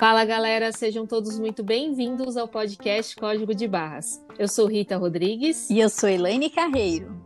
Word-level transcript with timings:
Fala 0.00 0.24
galera, 0.24 0.72
sejam 0.72 1.06
todos 1.06 1.38
muito 1.38 1.62
bem-vindos 1.62 2.36
ao 2.36 2.48
podcast 2.48 3.14
Código 3.14 3.54
de 3.54 3.68
Barras. 3.68 4.20
Eu 4.36 4.48
sou 4.48 4.66
Rita 4.66 4.96
Rodrigues. 4.96 5.70
E 5.70 5.78
eu 5.78 5.88
sou 5.88 6.08
Elaine 6.08 6.50
Carreiro. 6.50 7.22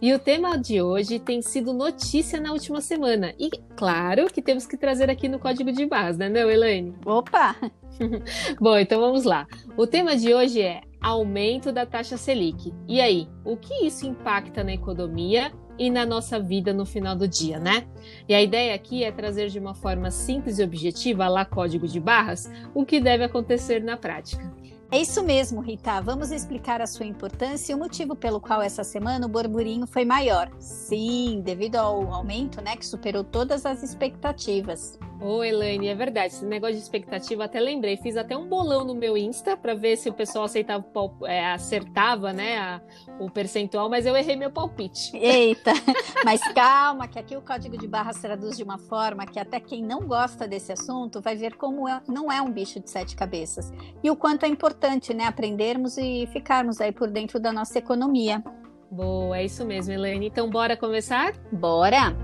E 0.00 0.14
o 0.14 0.18
tema 0.20 0.56
de 0.56 0.80
hoje 0.80 1.18
tem 1.18 1.42
sido 1.42 1.72
notícia 1.72 2.40
na 2.40 2.52
última 2.52 2.80
semana. 2.80 3.34
E 3.36 3.50
claro 3.74 4.26
que 4.26 4.40
temos 4.40 4.64
que 4.64 4.76
trazer 4.76 5.10
aqui 5.10 5.28
no 5.28 5.40
Código 5.40 5.72
de 5.72 5.86
Barras, 5.86 6.16
né, 6.16 6.28
não, 6.28 6.48
Elaine? 6.48 6.94
Opa! 7.04 7.56
Bom, 8.60 8.78
então 8.78 9.00
vamos 9.00 9.24
lá. 9.24 9.44
O 9.76 9.88
tema 9.88 10.16
de 10.16 10.32
hoje 10.32 10.60
é 10.62 10.82
aumento 11.00 11.72
da 11.72 11.84
taxa 11.84 12.16
Selic. 12.16 12.72
E 12.86 13.00
aí, 13.00 13.28
o 13.44 13.56
que 13.56 13.86
isso 13.86 14.06
impacta 14.06 14.62
na 14.62 14.74
economia 14.74 15.50
e 15.78 15.90
na 15.90 16.04
nossa 16.04 16.40
vida 16.40 16.72
no 16.72 16.84
final 16.84 17.14
do 17.14 17.28
dia, 17.28 17.58
né? 17.58 17.86
E 18.28 18.34
a 18.34 18.42
ideia 18.42 18.74
aqui 18.74 19.04
é 19.04 19.12
trazer 19.12 19.48
de 19.48 19.58
uma 19.58 19.74
forma 19.74 20.10
simples 20.10 20.58
e 20.58 20.62
objetiva, 20.62 21.28
lá 21.28 21.44
código 21.44 21.86
de 21.86 22.00
barras, 22.00 22.50
o 22.74 22.84
que 22.84 23.00
deve 23.00 23.24
acontecer 23.24 23.82
na 23.82 23.96
prática. 23.96 24.57
É 24.90 24.98
isso 24.98 25.22
mesmo, 25.22 25.60
Rita. 25.60 26.00
Vamos 26.00 26.30
explicar 26.30 26.80
a 26.80 26.86
sua 26.86 27.04
importância 27.04 27.72
e 27.72 27.74
o 27.74 27.78
motivo 27.78 28.16
pelo 28.16 28.40
qual 28.40 28.62
essa 28.62 28.82
semana 28.82 29.26
o 29.26 29.28
burburinho 29.28 29.86
foi 29.86 30.02
maior. 30.02 30.50
Sim, 30.58 31.42
devido 31.44 31.76
ao 31.76 32.10
aumento, 32.10 32.62
né, 32.62 32.74
que 32.74 32.86
superou 32.86 33.22
todas 33.22 33.66
as 33.66 33.82
expectativas. 33.82 34.98
Ô, 35.20 35.42
Elaine, 35.42 35.88
é 35.88 35.94
verdade. 35.94 36.34
Esse 36.34 36.44
negócio 36.44 36.76
de 36.76 36.82
expectativa, 36.82 37.44
até 37.44 37.58
lembrei. 37.58 37.96
Fiz 37.96 38.16
até 38.16 38.36
um 38.36 38.48
bolão 38.48 38.84
no 38.84 38.94
meu 38.94 39.16
Insta 39.16 39.56
para 39.56 39.74
ver 39.74 39.96
se 39.96 40.08
o 40.08 40.12
pessoal 40.12 40.44
aceitava, 40.44 40.84
é, 41.24 41.52
acertava, 41.52 42.32
né, 42.32 42.56
a, 42.58 42.80
o 43.18 43.28
percentual, 43.28 43.90
mas 43.90 44.06
eu 44.06 44.16
errei 44.16 44.36
meu 44.36 44.50
palpite. 44.50 45.16
Eita, 45.16 45.72
mas 46.24 46.40
calma, 46.52 47.08
que 47.08 47.18
aqui 47.18 47.36
o 47.36 47.42
código 47.42 47.76
de 47.76 47.86
barras 47.86 48.20
traduz 48.20 48.56
de 48.56 48.62
uma 48.62 48.78
forma 48.78 49.26
que 49.26 49.40
até 49.40 49.58
quem 49.58 49.82
não 49.82 50.06
gosta 50.06 50.46
desse 50.46 50.72
assunto 50.72 51.20
vai 51.20 51.34
ver 51.34 51.56
como 51.56 51.88
é, 51.88 52.00
não 52.06 52.30
é 52.30 52.40
um 52.40 52.50
bicho 52.50 52.78
de 52.78 52.88
sete 52.88 53.16
cabeças 53.16 53.72
e 54.02 54.10
o 54.10 54.16
quanto 54.16 54.44
é 54.44 54.48
importante, 54.48 54.77
né, 55.14 55.24
aprendermos 55.24 55.96
e 55.98 56.26
ficarmos 56.32 56.80
aí 56.80 56.92
por 56.92 57.10
dentro 57.10 57.38
da 57.40 57.52
nossa 57.52 57.78
economia. 57.78 58.42
Boa, 58.90 59.38
é 59.38 59.44
isso 59.44 59.64
mesmo, 59.64 59.92
Elaine. 59.92 60.26
Então, 60.26 60.48
bora 60.48 60.76
começar? 60.76 61.34
Bora! 61.52 62.16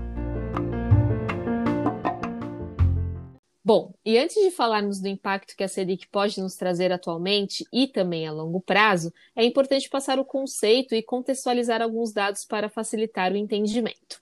Bom, 3.63 3.95
e 4.05 4.15
antes 4.17 4.35
de 4.35 4.51
falarmos 4.51 4.99
do 4.99 5.07
impacto 5.07 5.55
que 5.55 5.63
a 5.63 5.67
Selic 5.67 6.07
pode 6.09 6.39
nos 6.39 6.55
trazer 6.55 6.91
atualmente 6.91 7.65
e 7.73 7.87
também 7.87 8.27
a 8.27 8.31
longo 8.31 8.61
prazo, 8.61 9.11
é 9.35 9.43
importante 9.43 9.89
passar 9.89 10.19
o 10.19 10.23
conceito 10.23 10.93
e 10.93 11.01
contextualizar 11.01 11.81
alguns 11.81 12.13
dados 12.13 12.45
para 12.45 12.69
facilitar 12.69 13.31
o 13.31 13.35
entendimento. 13.35 14.21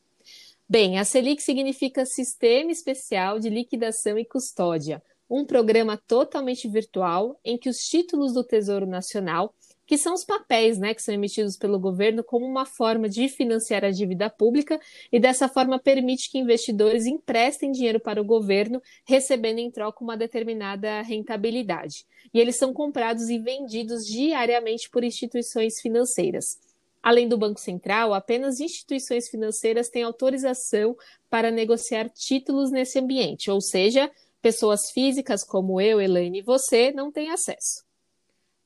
Bem, 0.68 0.98
a 0.98 1.04
Selic 1.04 1.44
significa 1.44 2.06
Sistema 2.06 2.72
Especial 2.72 3.38
de 3.38 3.50
Liquidação 3.50 4.18
e 4.18 4.24
Custódia, 4.24 5.04
um 5.34 5.46
programa 5.46 5.98
totalmente 5.98 6.68
virtual 6.68 7.40
em 7.44 7.58
que 7.58 7.70
os 7.70 7.78
títulos 7.78 8.34
do 8.34 8.44
Tesouro 8.44 8.86
Nacional 8.86 9.54
que 9.86 9.98
são 9.98 10.14
os 10.14 10.24
papéis 10.24 10.78
né, 10.78 10.94
que 10.94 11.02
são 11.02 11.14
emitidos 11.14 11.58
pelo 11.58 11.80
governo 11.80 12.24
como 12.24 12.46
uma 12.46 12.66
forma 12.66 13.10
de 13.10 13.28
financiar 13.28 13.84
a 13.84 13.92
dívida 13.92 14.30
pública 14.30 14.80
e 15.12 15.20
dessa 15.20 15.50
forma 15.50 15.78
permite 15.78 16.32
que 16.32 16.38
investidores 16.38 17.06
emprestem 17.06 17.72
dinheiro 17.72 18.00
para 18.00 18.22
o 18.22 18.26
governo, 18.26 18.82
recebendo 19.06 19.60
em 19.60 19.70
troca 19.70 20.04
uma 20.04 20.16
determinada 20.16 21.02
rentabilidade. 21.02 22.06
E 22.34 22.40
eles 22.40 22.56
são 22.56 22.74
comprados 22.74 23.30
e 23.30 23.38
vendidos 23.38 24.06
diariamente 24.06 24.90
por 24.90 25.04
instituições 25.04 25.82
financeiras. 25.82 26.58
Além 27.02 27.28
do 27.28 27.38
Banco 27.38 27.60
Central, 27.60 28.14
apenas 28.14 28.62
instituições 28.62 29.28
financeiras 29.28 29.90
têm 29.90 30.04
autorização 30.04 30.96
para 31.30 31.52
negociar 31.52 32.10
títulos 32.10 32.72
nesse 32.72 32.98
ambiente, 32.98 33.52
ou 33.52 33.60
seja, 33.60 34.10
pessoas 34.44 34.92
físicas 34.92 35.42
como 35.42 35.80
eu, 35.80 36.02
Elaine 36.02 36.40
e 36.40 36.44
você 36.44 36.92
não 36.92 37.10
têm 37.10 37.32
acesso. 37.32 37.82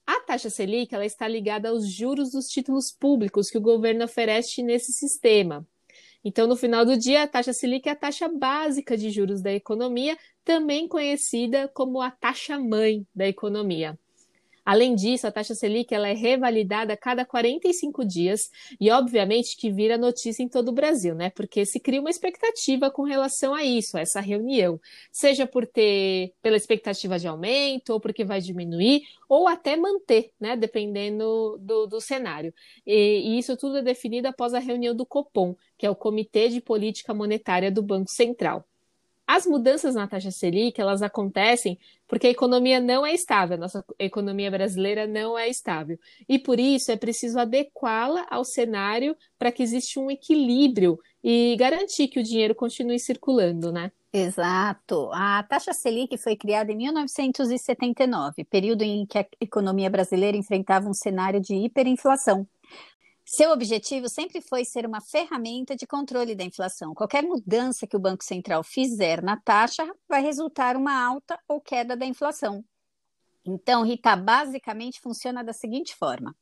A 0.07 0.19
taxa 0.21 0.49
Selic 0.49 0.93
ela 0.95 1.05
está 1.05 1.27
ligada 1.27 1.69
aos 1.69 1.87
juros 1.87 2.31
dos 2.31 2.47
títulos 2.47 2.91
públicos 2.91 3.51
que 3.51 3.59
o 3.59 3.61
governo 3.61 4.03
oferece 4.03 4.63
nesse 4.63 4.91
sistema. 4.91 5.67
Então, 6.23 6.47
no 6.47 6.55
final 6.55 6.83
do 6.83 6.97
dia, 6.97 7.23
a 7.23 7.27
taxa 7.27 7.53
Selic 7.53 7.87
é 7.87 7.91
a 7.91 7.95
taxa 7.95 8.27
básica 8.27 8.97
de 8.97 9.11
juros 9.11 9.39
da 9.39 9.53
economia, 9.53 10.17
também 10.43 10.87
conhecida 10.87 11.67
como 11.67 12.01
a 12.01 12.09
taxa 12.09 12.57
mãe 12.57 13.05
da 13.13 13.27
economia. 13.27 13.97
Além 14.67 14.95
disso, 14.95 15.25
a 15.25 15.31
taxa 15.31 15.55
Selic 15.55 15.95
ela 15.95 16.09
é 16.09 16.13
revalidada 16.13 16.91
a 16.91 16.97
cada 16.97 17.23
45 17.23 18.03
dias 18.03 18.49
e, 18.81 18.91
obviamente, 18.91 19.55
que 19.55 19.71
vira 19.71 19.97
notícia 19.97 20.43
em 20.43 20.49
todo 20.49 20.67
o 20.67 20.73
Brasil, 20.73 21.15
né? 21.15 21.29
Porque 21.29 21.65
se 21.65 21.79
cria 21.79 22.01
uma 22.01 22.09
expectativa 22.09 22.91
com 22.91 23.03
relação 23.03 23.55
a 23.55 23.63
isso, 23.63 23.97
a 23.97 24.01
essa 24.01 24.19
reunião, 24.19 24.77
seja 25.09 25.47
por 25.47 25.65
ter 25.65 26.33
pela 26.41 26.57
expectativa 26.57 27.17
de 27.17 27.29
aumento, 27.29 27.91
ou 27.93 28.01
porque 28.01 28.25
vai 28.25 28.41
diminuir, 28.41 29.03
ou 29.29 29.47
até 29.47 29.77
manter, 29.77 30.33
né? 30.37 30.57
Dependendo 30.57 31.57
do, 31.61 31.87
do 31.87 32.01
cenário. 32.01 32.53
E, 32.85 33.21
e 33.35 33.39
isso 33.39 33.55
tudo 33.55 33.77
é 33.77 33.81
definido 33.81 34.27
após 34.27 34.53
a 34.53 34.59
reunião 34.59 34.93
do 34.93 35.05
Copom, 35.05 35.55
que 35.77 35.85
é 35.85 35.89
o 35.89 35.95
Comitê 35.95 36.49
de 36.49 36.59
Política 36.59 37.13
Monetária 37.13 37.71
do 37.71 37.81
Banco 37.81 38.11
Central. 38.11 38.66
As 39.27 39.45
mudanças 39.45 39.93
na 39.93 40.07
taxa 40.07 40.31
Selic, 40.31 40.79
elas 40.79 41.01
acontecem 41.01 41.77
porque 42.07 42.27
a 42.27 42.29
economia 42.29 42.79
não 42.79 43.05
é 43.05 43.13
estável, 43.13 43.57
a 43.57 43.59
nossa 43.59 43.83
economia 43.99 44.49
brasileira 44.49 45.05
não 45.05 45.37
é 45.37 45.49
estável. 45.49 45.99
E 46.29 46.39
por 46.39 46.57
isso 46.57 46.91
é 46.93 46.95
preciso 46.95 47.37
adequá-la 47.37 48.25
ao 48.29 48.45
cenário 48.45 49.17
para 49.37 49.51
que 49.51 49.61
exista 49.61 49.99
um 49.99 50.09
equilíbrio 50.09 50.97
e 51.21 51.57
garantir 51.59 52.07
que 52.07 52.21
o 52.21 52.23
dinheiro 52.23 52.55
continue 52.55 52.97
circulando, 52.99 53.69
né? 53.69 53.91
Exato. 54.13 55.09
A 55.11 55.43
taxa 55.43 55.73
Selic 55.73 56.17
foi 56.17 56.35
criada 56.37 56.71
em 56.71 56.77
1979, 56.77 58.45
período 58.45 58.81
em 58.83 59.05
que 59.05 59.17
a 59.17 59.25
economia 59.41 59.89
brasileira 59.89 60.37
enfrentava 60.37 60.87
um 60.87 60.93
cenário 60.93 61.41
de 61.41 61.53
hiperinflação. 61.53 62.47
Seu 63.29 63.51
objetivo 63.51 64.07
sempre 64.07 64.39
foi 64.39 64.63
ser 64.63 64.85
uma 64.85 65.01
ferramenta 65.01 65.75
de 65.75 65.85
controle 65.85 66.33
da 66.33 66.45
inflação. 66.45 66.93
Qualquer 66.93 67.23
mudança 67.23 67.85
que 67.85 67.97
o 67.97 67.99
Banco 67.99 68.23
Central 68.23 68.63
fizer 68.63 69.21
na 69.21 69.35
taxa 69.35 69.85
vai 70.07 70.21
resultar 70.21 70.77
uma 70.77 70.93
alta 71.05 71.37
ou 71.45 71.59
queda 71.59 71.97
da 71.97 72.05
inflação. 72.05 72.63
Então, 73.45 73.83
Rita, 73.83 74.15
basicamente 74.15 75.01
funciona 75.01 75.43
da 75.43 75.51
seguinte 75.51 75.93
forma: 75.93 76.33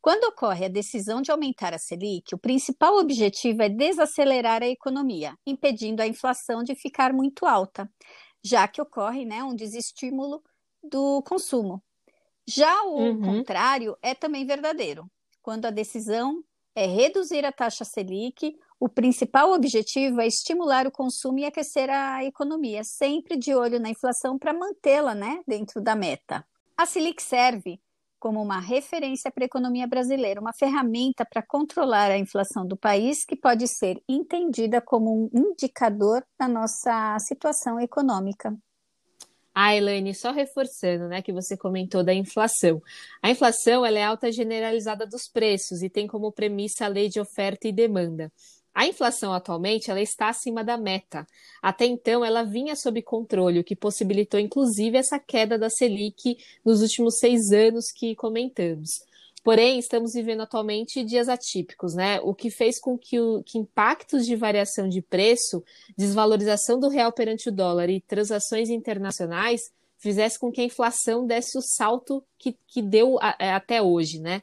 quando 0.00 0.28
ocorre 0.28 0.66
a 0.66 0.68
decisão 0.68 1.20
de 1.20 1.32
aumentar 1.32 1.74
a 1.74 1.78
Selic, 1.78 2.32
o 2.32 2.38
principal 2.38 2.98
objetivo 2.98 3.62
é 3.62 3.68
desacelerar 3.68 4.62
a 4.62 4.68
economia, 4.68 5.36
impedindo 5.44 6.00
a 6.00 6.06
inflação 6.06 6.62
de 6.62 6.76
ficar 6.76 7.12
muito 7.12 7.46
alta, 7.46 7.90
já 8.44 8.68
que 8.68 8.80
ocorre 8.80 9.24
né, 9.24 9.42
um 9.42 9.56
desestímulo 9.56 10.40
do 10.84 11.20
consumo. 11.22 11.82
Já 12.46 12.80
o 12.84 12.96
uhum. 12.96 13.22
contrário 13.22 13.98
é 14.00 14.14
também 14.14 14.46
verdadeiro 14.46 15.10
quando 15.42 15.66
a 15.66 15.70
decisão 15.70 16.42
é 16.74 16.86
reduzir 16.86 17.44
a 17.44 17.52
taxa 17.52 17.84
Selic, 17.84 18.56
o 18.80 18.88
principal 18.88 19.52
objetivo 19.52 20.20
é 20.20 20.26
estimular 20.26 20.86
o 20.86 20.92
consumo 20.92 21.40
e 21.40 21.44
aquecer 21.44 21.90
a 21.90 22.24
economia, 22.24 22.84
sempre 22.84 23.36
de 23.36 23.54
olho 23.54 23.80
na 23.80 23.90
inflação 23.90 24.38
para 24.38 24.52
mantê-la 24.52 25.14
né, 25.14 25.40
dentro 25.46 25.80
da 25.80 25.96
meta. 25.96 26.46
A 26.76 26.86
Selic 26.86 27.20
serve 27.20 27.80
como 28.20 28.42
uma 28.42 28.60
referência 28.60 29.30
para 29.30 29.44
a 29.44 29.46
economia 29.46 29.86
brasileira, 29.86 30.40
uma 30.40 30.52
ferramenta 30.52 31.24
para 31.24 31.42
controlar 31.42 32.10
a 32.10 32.18
inflação 32.18 32.66
do 32.66 32.76
país 32.76 33.24
que 33.24 33.36
pode 33.36 33.66
ser 33.66 34.02
entendida 34.08 34.80
como 34.80 35.24
um 35.24 35.30
indicador 35.32 36.24
da 36.38 36.48
nossa 36.48 37.16
situação 37.20 37.80
econômica. 37.80 38.56
Ah, 39.60 39.74
Elaine, 39.74 40.14
só 40.14 40.30
reforçando, 40.30 41.08
né, 41.08 41.20
que 41.20 41.32
você 41.32 41.56
comentou 41.56 42.04
da 42.04 42.14
inflação. 42.14 42.80
A 43.20 43.28
inflação 43.28 43.84
ela 43.84 43.98
é 43.98 44.04
alta 44.04 44.30
generalizada 44.30 45.04
dos 45.04 45.26
preços 45.26 45.82
e 45.82 45.90
tem 45.90 46.06
como 46.06 46.30
premissa 46.30 46.84
a 46.84 46.88
lei 46.88 47.08
de 47.08 47.18
oferta 47.18 47.66
e 47.66 47.72
demanda. 47.72 48.30
A 48.72 48.86
inflação 48.86 49.32
atualmente 49.32 49.90
ela 49.90 50.00
está 50.00 50.28
acima 50.28 50.62
da 50.62 50.76
meta. 50.76 51.26
Até 51.60 51.86
então, 51.86 52.24
ela 52.24 52.44
vinha 52.44 52.76
sob 52.76 53.02
controle, 53.02 53.58
o 53.58 53.64
que 53.64 53.74
possibilitou 53.74 54.38
inclusive 54.38 54.96
essa 54.96 55.18
queda 55.18 55.58
da 55.58 55.68
Selic 55.68 56.38
nos 56.64 56.80
últimos 56.80 57.18
seis 57.18 57.50
anos 57.50 57.90
que 57.90 58.14
comentamos. 58.14 59.07
Porém, 59.42 59.78
estamos 59.78 60.12
vivendo 60.12 60.42
atualmente 60.42 61.04
dias 61.04 61.28
atípicos, 61.28 61.94
né? 61.94 62.20
O 62.20 62.34
que 62.34 62.50
fez 62.50 62.80
com 62.80 62.98
que, 62.98 63.18
o, 63.18 63.42
que 63.42 63.58
impactos 63.58 64.26
de 64.26 64.34
variação 64.36 64.88
de 64.88 65.00
preço, 65.00 65.62
desvalorização 65.96 66.78
do 66.78 66.88
real 66.88 67.12
perante 67.12 67.48
o 67.48 67.52
dólar 67.52 67.88
e 67.88 68.00
transações 68.00 68.68
internacionais 68.68 69.70
fizesse 69.98 70.38
com 70.38 70.50
que 70.50 70.60
a 70.60 70.64
inflação 70.64 71.26
desse 71.26 71.58
o 71.58 71.62
salto 71.62 72.24
que, 72.38 72.56
que 72.66 72.80
deu 72.80 73.18
a, 73.20 73.30
a, 73.30 73.36
é, 73.38 73.52
até 73.52 73.82
hoje, 73.82 74.20
né? 74.20 74.42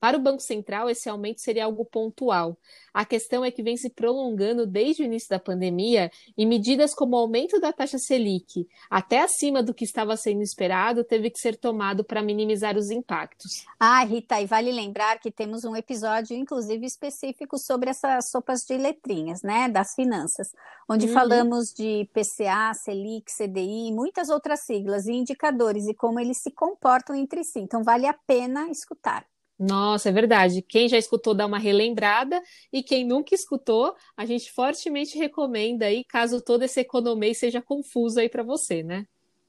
Para 0.00 0.16
o 0.16 0.20
Banco 0.20 0.40
Central, 0.40 0.88
esse 0.88 1.08
aumento 1.08 1.40
seria 1.40 1.64
algo 1.64 1.84
pontual. 1.84 2.56
A 2.94 3.04
questão 3.04 3.44
é 3.44 3.50
que 3.50 3.62
vem 3.62 3.76
se 3.76 3.90
prolongando 3.90 4.66
desde 4.66 5.02
o 5.02 5.04
início 5.04 5.28
da 5.28 5.38
pandemia 5.38 6.10
e 6.36 6.46
medidas 6.46 6.94
como 6.94 7.16
o 7.16 7.18
aumento 7.18 7.60
da 7.60 7.72
taxa 7.72 7.98
Selic, 7.98 8.66
até 8.88 9.20
acima 9.20 9.62
do 9.62 9.74
que 9.74 9.84
estava 9.84 10.16
sendo 10.16 10.42
esperado, 10.42 11.04
teve 11.04 11.30
que 11.30 11.38
ser 11.38 11.56
tomado 11.56 12.04
para 12.04 12.22
minimizar 12.22 12.76
os 12.76 12.90
impactos. 12.90 13.64
Ah, 13.78 14.04
Rita, 14.04 14.40
e 14.40 14.46
vale 14.46 14.70
lembrar 14.70 15.18
que 15.18 15.30
temos 15.30 15.64
um 15.64 15.74
episódio, 15.74 16.36
inclusive, 16.36 16.86
específico 16.86 17.58
sobre 17.58 17.90
essas 17.90 18.30
sopas 18.30 18.60
de 18.60 18.76
letrinhas, 18.76 19.42
né, 19.42 19.68
das 19.68 19.94
finanças, 19.94 20.48
onde 20.88 21.06
uhum. 21.06 21.12
falamos 21.12 21.72
de 21.72 22.08
PCA, 22.12 22.72
Selic, 22.74 23.32
CDI 23.32 23.88
e 23.88 23.92
muitas 23.92 24.28
outras 24.28 24.60
siglas 24.60 25.06
e 25.06 25.12
indicadores 25.12 25.86
e 25.88 25.94
como 25.94 26.20
eles 26.20 26.38
se 26.40 26.50
comportam 26.50 27.16
entre 27.16 27.42
si. 27.44 27.58
Então, 27.58 27.82
vale 27.82 28.06
a 28.06 28.14
pena 28.14 28.68
escutar. 28.70 29.26
Nossa, 29.58 30.08
é 30.08 30.12
verdade. 30.12 30.62
Quem 30.62 30.88
já 30.88 30.96
escutou, 30.96 31.34
dá 31.34 31.44
uma 31.44 31.58
relembrada. 31.58 32.40
E 32.72 32.82
quem 32.82 33.04
nunca 33.04 33.34
escutou, 33.34 33.94
a 34.16 34.24
gente 34.24 34.52
fortemente 34.52 35.18
recomenda 35.18 35.86
aí, 35.86 36.04
caso 36.04 36.40
todo 36.40 36.62
esse 36.62 36.80
economia 36.80 37.34
seja 37.34 37.60
confuso 37.60 38.20
aí 38.20 38.28
para 38.28 38.44
você, 38.44 38.84
né? 38.84 39.04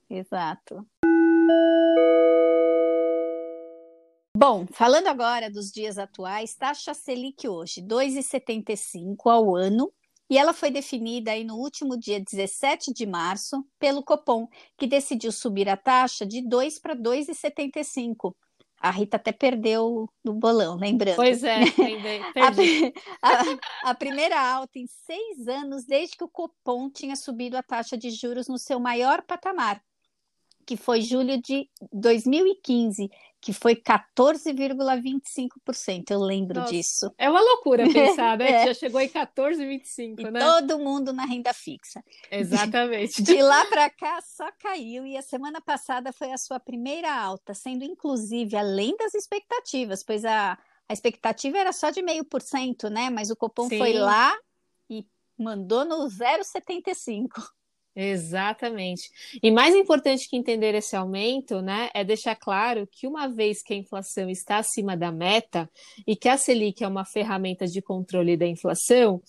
Exato. 0.09 0.83
Bom, 4.35 4.65
falando 4.71 5.07
agora 5.07 5.51
dos 5.51 5.69
dias 5.69 5.97
atuais, 5.97 6.55
taxa 6.55 6.93
Selic 6.93 7.47
hoje, 7.47 7.81
2,75 7.81 9.29
ao 9.29 9.55
ano, 9.55 9.91
e 10.29 10.37
ela 10.37 10.53
foi 10.53 10.71
definida 10.71 11.31
aí 11.31 11.43
no 11.43 11.57
último 11.57 11.99
dia 11.99 12.19
17 12.19 12.93
de 12.93 13.05
março 13.05 13.63
pelo 13.77 14.01
Copom, 14.01 14.47
que 14.77 14.87
decidiu 14.87 15.31
subir 15.31 15.67
a 15.67 15.75
taxa 15.75 16.25
de 16.25 16.41
2 16.41 16.79
para 16.79 16.95
2,75 16.95 18.33
a 18.79 18.89
Rita 18.91 19.17
até 19.17 19.31
perdeu 19.31 20.09
no 20.23 20.33
bolão, 20.33 20.77
lembrando. 20.77 21.17
Pois 21.17 21.43
é, 21.43 21.59
perdi. 22.33 22.93
A, 23.21 23.33
a, 23.33 23.91
a, 23.91 23.95
primeira 23.95 24.39
alta 24.39 24.79
em 24.79 24.87
seis 24.87 25.47
anos, 25.47 25.83
desde 25.85 26.15
que 26.15 26.23
o 26.23 26.29
Copom 26.29 26.89
tinha 26.89 27.15
subido 27.15 27.57
a 27.57 27.63
taxa 27.63 27.97
de 27.97 28.09
juros 28.11 28.47
no 28.47 28.57
seu 28.57 28.79
maior 28.79 29.21
patamar, 29.23 29.81
que 30.65 30.77
foi 30.77 31.01
julho 31.01 31.41
de 31.41 31.69
2015, 31.91 33.09
que 33.41 33.53
foi 33.53 33.73
14,25%. 33.75 36.11
Eu 36.11 36.19
lembro 36.19 36.59
Nossa, 36.59 36.73
disso. 36.73 37.09
É 37.17 37.29
uma 37.29 37.39
loucura 37.39 37.89
pensar, 37.91 38.37
né? 38.37 38.51
é. 38.51 38.59
Que 38.59 38.65
já 38.67 38.73
chegou 38.73 38.99
em 38.99 39.07
14,25%, 39.07 40.29
né? 40.29 40.39
Todo 40.39 40.77
mundo 40.79 41.13
na 41.13 41.23
renda 41.25 41.53
fixa. 41.53 42.03
Exatamente. 42.29 43.23
De, 43.23 43.35
de 43.35 43.41
lá 43.41 43.63
para 43.67 43.89
cá 43.89 44.19
só 44.21 44.51
caiu 44.59 45.05
e 45.05 45.15
a 45.15 45.21
semana 45.21 45.61
passada 45.61 46.11
foi 46.11 46.31
a 46.31 46.37
sua 46.37 46.59
primeira 46.59 47.13
alta, 47.13 47.53
sendo 47.53 47.85
inclusive 47.85 48.57
além 48.57 48.97
das 48.97 49.13
expectativas, 49.13 50.03
pois 50.03 50.25
a, 50.25 50.57
a 50.87 50.93
expectativa 50.93 51.55
era 51.57 51.71
só 51.71 51.91
de 51.91 52.01
meio 52.01 52.25
por 52.25 52.41
cento, 52.41 52.89
né? 52.89 53.09
Mas 53.09 53.29
o 53.29 53.35
Copom 53.35 53.67
Sim. 53.69 53.77
foi 53.77 53.93
lá 53.93 54.37
e 54.89 55.05
mandou 55.37 55.85
no 55.85 56.07
0,75. 56.07 57.29
Exatamente. 57.95 59.09
E 59.41 59.51
mais 59.51 59.75
importante 59.75 60.29
que 60.29 60.37
entender 60.37 60.73
esse 60.75 60.95
aumento, 60.95 61.61
né, 61.61 61.89
é 61.93 62.03
deixar 62.03 62.35
claro 62.35 62.87
que 62.89 63.07
uma 63.07 63.27
vez 63.27 63.61
que 63.61 63.73
a 63.73 63.77
inflação 63.77 64.29
está 64.29 64.57
acima 64.57 64.95
da 64.95 65.11
meta 65.11 65.69
e 66.07 66.15
que 66.15 66.29
a 66.29 66.37
Selic 66.37 66.83
é 66.83 66.87
uma 66.87 67.03
ferramenta 67.03 67.67
de 67.67 67.81
controle 67.81 68.37
da 68.37 68.45
inflação, 68.47 69.21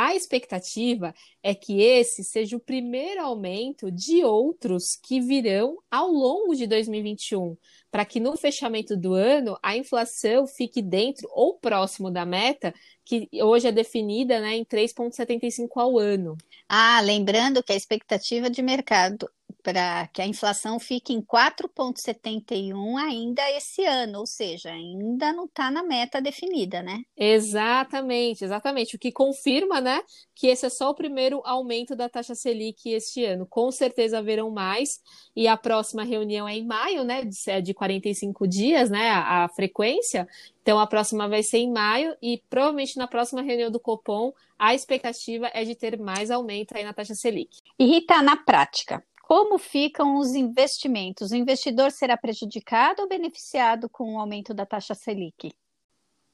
a 0.00 0.14
expectativa 0.14 1.12
é 1.42 1.56
que 1.56 1.82
esse 1.82 2.22
seja 2.22 2.56
o 2.56 2.60
primeiro 2.60 3.20
aumento 3.20 3.90
de 3.90 4.22
outros 4.22 4.94
que 4.94 5.20
virão 5.20 5.76
ao 5.90 6.06
longo 6.08 6.54
de 6.54 6.68
2021, 6.68 7.56
para 7.90 8.04
que 8.04 8.20
no 8.20 8.36
fechamento 8.36 8.96
do 8.96 9.12
ano 9.12 9.58
a 9.60 9.76
inflação 9.76 10.46
fique 10.46 10.80
dentro 10.80 11.28
ou 11.32 11.58
próximo 11.58 12.12
da 12.12 12.24
meta, 12.24 12.72
que 13.04 13.28
hoje 13.42 13.66
é 13.66 13.72
definida 13.72 14.38
né, 14.38 14.54
em 14.58 14.64
3,75 14.64 15.68
ao 15.74 15.98
ano. 15.98 16.36
Ah, 16.68 17.00
lembrando 17.00 17.60
que 17.60 17.72
a 17.72 17.76
expectativa 17.76 18.48
de 18.48 18.62
mercado 18.62 19.28
para 19.62 20.06
que 20.08 20.22
a 20.22 20.26
inflação 20.26 20.78
fique 20.78 21.12
em 21.12 21.20
4,71 21.20 22.96
ainda 22.96 23.42
esse 23.50 23.84
ano, 23.84 24.20
ou 24.20 24.26
seja, 24.26 24.70
ainda 24.70 25.32
não 25.32 25.44
está 25.44 25.70
na 25.70 25.82
meta 25.82 26.20
definida, 26.20 26.82
né? 26.82 27.02
Exatamente, 27.16 28.44
exatamente. 28.44 28.96
O 28.96 28.98
que 28.98 29.12
confirma, 29.12 29.80
né, 29.80 30.00
que 30.34 30.46
esse 30.46 30.66
é 30.66 30.70
só 30.70 30.90
o 30.90 30.94
primeiro 30.94 31.42
aumento 31.44 31.94
da 31.94 32.08
taxa 32.08 32.34
Selic 32.34 32.88
este 32.90 33.24
ano. 33.24 33.46
Com 33.46 33.70
certeza 33.70 34.18
haverão 34.18 34.50
mais, 34.50 35.00
e 35.34 35.46
a 35.46 35.56
próxima 35.56 36.02
reunião 36.02 36.48
é 36.48 36.54
em 36.54 36.66
maio, 36.66 37.04
né, 37.04 37.24
de, 37.24 37.62
de 37.62 37.74
45 37.74 38.46
dias, 38.46 38.88
né, 38.88 39.10
a, 39.10 39.44
a 39.44 39.48
frequência. 39.48 40.26
Então, 40.62 40.78
a 40.78 40.86
próxima 40.86 41.28
vai 41.28 41.42
ser 41.42 41.58
em 41.58 41.72
maio, 41.72 42.16
e 42.22 42.42
provavelmente 42.48 42.96
na 42.96 43.06
próxima 43.06 43.42
reunião 43.42 43.70
do 43.70 43.80
Copom, 43.80 44.32
a 44.58 44.74
expectativa 44.74 45.50
é 45.54 45.64
de 45.64 45.74
ter 45.74 45.98
mais 45.98 46.30
aumento 46.30 46.76
aí 46.76 46.84
na 46.84 46.92
taxa 46.92 47.14
Selic. 47.14 47.58
E 47.78 47.86
Rita, 47.86 48.22
na 48.22 48.36
prática, 48.36 49.02
como 49.28 49.58
ficam 49.58 50.16
os 50.16 50.34
investimentos? 50.34 51.32
O 51.32 51.36
investidor 51.36 51.92
será 51.92 52.16
prejudicado 52.16 53.02
ou 53.02 53.08
beneficiado 53.08 53.86
com 53.86 54.14
o 54.14 54.18
aumento 54.18 54.54
da 54.54 54.64
taxa 54.64 54.94
Selic? 54.94 55.52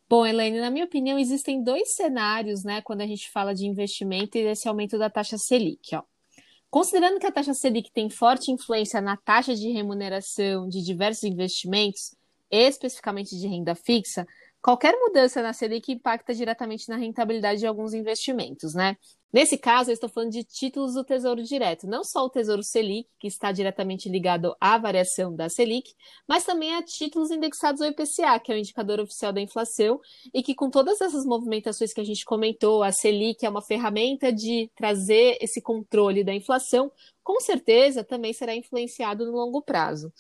Bom, 0.09 0.25
Elaine, 0.25 0.61
na 0.61 0.71
minha 0.71 0.85
opinião, 0.85 1.19
existem 1.19 1.61
dois 1.65 1.97
cenários, 1.97 2.63
né, 2.63 2.81
quando 2.83 3.01
a 3.01 3.07
gente 3.07 3.29
fala 3.33 3.53
de 3.53 3.67
investimento 3.67 4.39
e 4.39 4.45
desse 4.45 4.69
aumento 4.69 4.97
da 4.97 5.11
taxa 5.11 5.37
Selic. 5.37 5.97
Ó. 5.97 6.05
Considerando 6.71 7.19
que 7.19 7.27
a 7.27 7.33
taxa 7.33 7.53
Selic 7.53 7.91
tem 7.91 8.09
forte 8.09 8.53
influência 8.53 9.01
na 9.01 9.17
taxa 9.17 9.57
de 9.57 9.73
remuneração 9.73 10.69
de 10.69 10.81
diversos 10.81 11.25
investimentos, 11.25 12.15
especificamente 12.49 13.37
de 13.37 13.49
renda 13.49 13.75
fixa, 13.75 14.25
qualquer 14.63 14.95
mudança 15.01 15.43
na 15.43 15.53
Selic 15.53 15.91
impacta 15.91 16.33
diretamente 16.33 16.89
na 16.89 16.97
rentabilidade 16.97 17.59
de 17.59 17.67
alguns 17.67 17.93
investimentos, 17.93 18.73
né? 18.73 18.97
Nesse 19.35 19.59
caso, 19.59 19.91
eu 19.91 19.95
estou 19.95 20.09
falando 20.09 20.31
de 20.31 20.45
títulos 20.45 20.95
do 20.95 21.03
Tesouro 21.03 21.43
Direto, 21.43 21.89
não 21.89 22.05
só 22.05 22.25
o 22.25 22.31
Tesouro 22.31 22.63
Selic, 22.63 23.09
que 23.19 23.27
está 23.27 23.51
diretamente 23.51 24.09
ligado 24.09 24.55
à 24.61 24.79
variação 24.79 25.35
da 25.35 25.49
Selic, 25.49 25.93
mas 26.25 26.45
também 26.45 26.73
a 26.73 26.85
títulos 26.85 27.33
indexados 27.33 27.81
ao 27.81 27.89
IPCA, 27.89 28.39
que 28.39 28.53
é 28.53 28.55
o 28.55 28.59
indicador 28.59 29.01
oficial 29.01 29.33
da 29.33 29.41
inflação, 29.41 30.01
e 30.33 30.41
que 30.41 30.55
com 30.55 30.71
todas 30.71 31.01
essas 31.01 31.27
movimentações 31.27 31.93
que 31.93 32.01
a 32.01 32.05
gente 32.05 32.25
comentou, 32.25 32.85
a 32.85 32.93
Selic 32.93 33.45
é 33.45 33.51
uma 33.51 33.61
ferramenta 33.61 34.33
de 34.33 34.71
trazer 34.77 35.37
esse 35.41 35.61
controle 35.61 36.23
da 36.23 36.33
inflação, 36.33 36.93
com 37.21 37.41
certeza 37.41 38.05
também 38.05 38.33
será 38.33 38.55
influenciado 38.55 39.27
no 39.27 39.33
longo 39.33 39.61
prazo. 39.61 40.13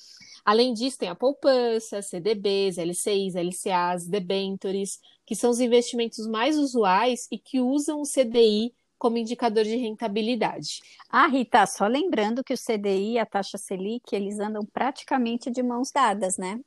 Além 0.44 0.74
disso, 0.74 0.98
tem 0.98 1.08
a 1.08 1.14
poupança, 1.14 2.02
CDBs, 2.02 2.78
LCIs, 2.78 3.36
LCAs, 3.36 4.08
debentures, 4.08 4.98
que 5.24 5.36
são 5.36 5.50
os 5.50 5.60
investimentos 5.60 6.26
mais 6.26 6.58
usuais 6.58 7.28
e 7.30 7.38
que 7.38 7.60
usam 7.60 8.00
o 8.00 8.04
CDI 8.04 8.74
como 9.04 9.18
indicador 9.18 9.64
de 9.64 9.76
rentabilidade. 9.76 10.80
Ah, 11.10 11.26
Rita, 11.26 11.66
só 11.66 11.86
lembrando 11.86 12.42
que 12.42 12.54
o 12.54 12.56
CDI 12.56 13.12
e 13.12 13.18
a 13.18 13.26
taxa 13.26 13.58
Selic, 13.58 14.14
eles 14.14 14.38
andam 14.38 14.64
praticamente 14.72 15.50
de 15.50 15.62
mãos 15.62 15.90
dadas, 15.92 16.38
né? 16.38 16.58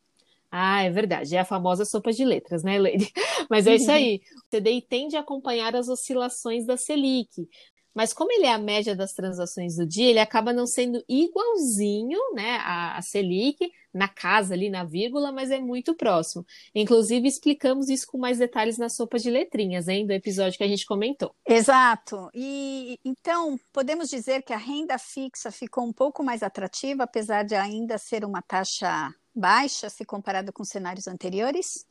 Ah, 0.51 0.84
é 0.84 0.92
verdade. 0.92 1.36
É 1.36 1.39
a 1.39 1.45
famosa 1.45 1.84
sopa 1.84 2.12
de 2.12 2.24
letras, 2.24 2.62
né, 2.62 2.78
Lady? 2.78 3.12
Mas 3.50 3.66
é 3.66 3.74
isso 3.74 3.92
aí. 3.92 4.22
O 4.36 4.56
CDI 4.56 4.84
tende 4.84 5.18
a 5.18 5.22
acompanhar 5.22 5.75
as 5.75 5.89
oscilações 5.89 6.63
da 6.63 6.78
Selic. 6.78 7.50
Mas 7.97 8.13
como 8.13 8.31
ele 8.31 8.45
é 8.45 8.53
a 8.53 8.59
média 8.59 8.95
das 8.95 9.11
transações 9.11 9.75
do 9.75 9.83
dia, 9.83 10.11
ele 10.11 10.19
acaba 10.19 10.54
não 10.54 10.68
sendo 10.68 11.04
igualzinho, 11.09 12.19
né, 12.35 12.57
a, 12.57 12.95
a 12.95 13.01
Selic, 13.01 13.71
na 13.92 14.07
casa 14.07 14.54
ali, 14.54 14.69
na 14.69 14.83
vírgula, 14.83 15.31
mas 15.31 15.49
é 15.49 15.59
muito 15.59 15.95
próximo. 15.95 16.45
Inclusive, 16.75 17.27
explicamos 17.27 17.89
isso 17.89 18.06
com 18.06 18.19
mais 18.19 18.37
detalhes 18.37 18.77
na 18.77 18.87
sopa 18.87 19.18
de 19.18 19.31
letrinhas, 19.31 19.87
hein, 19.87 20.06
do 20.06 20.13
episódio 20.13 20.59
que 20.59 20.63
a 20.63 20.68
gente 20.68 20.85
comentou. 20.85 21.33
Exato. 21.44 22.30
E 22.35 22.99
então, 23.04 23.59
podemos 23.73 24.09
dizer 24.09 24.44
que 24.44 24.54
a 24.54 24.57
renda 24.57 24.99
fixa 24.99 25.51
ficou 25.51 25.83
um 25.83 25.92
pouco 25.92 26.23
mais 26.23 26.44
atrativa, 26.44 27.04
apesar 27.04 27.45
de 27.45 27.56
ainda 27.56 27.97
ser 27.97 28.23
uma 28.23 28.44
taxa 28.44 29.11
baixa 29.33 29.89
se 29.89 30.06
comparado 30.06 30.54
com 30.54 30.63
cenários 30.63 31.07
anteriores? 31.07 31.83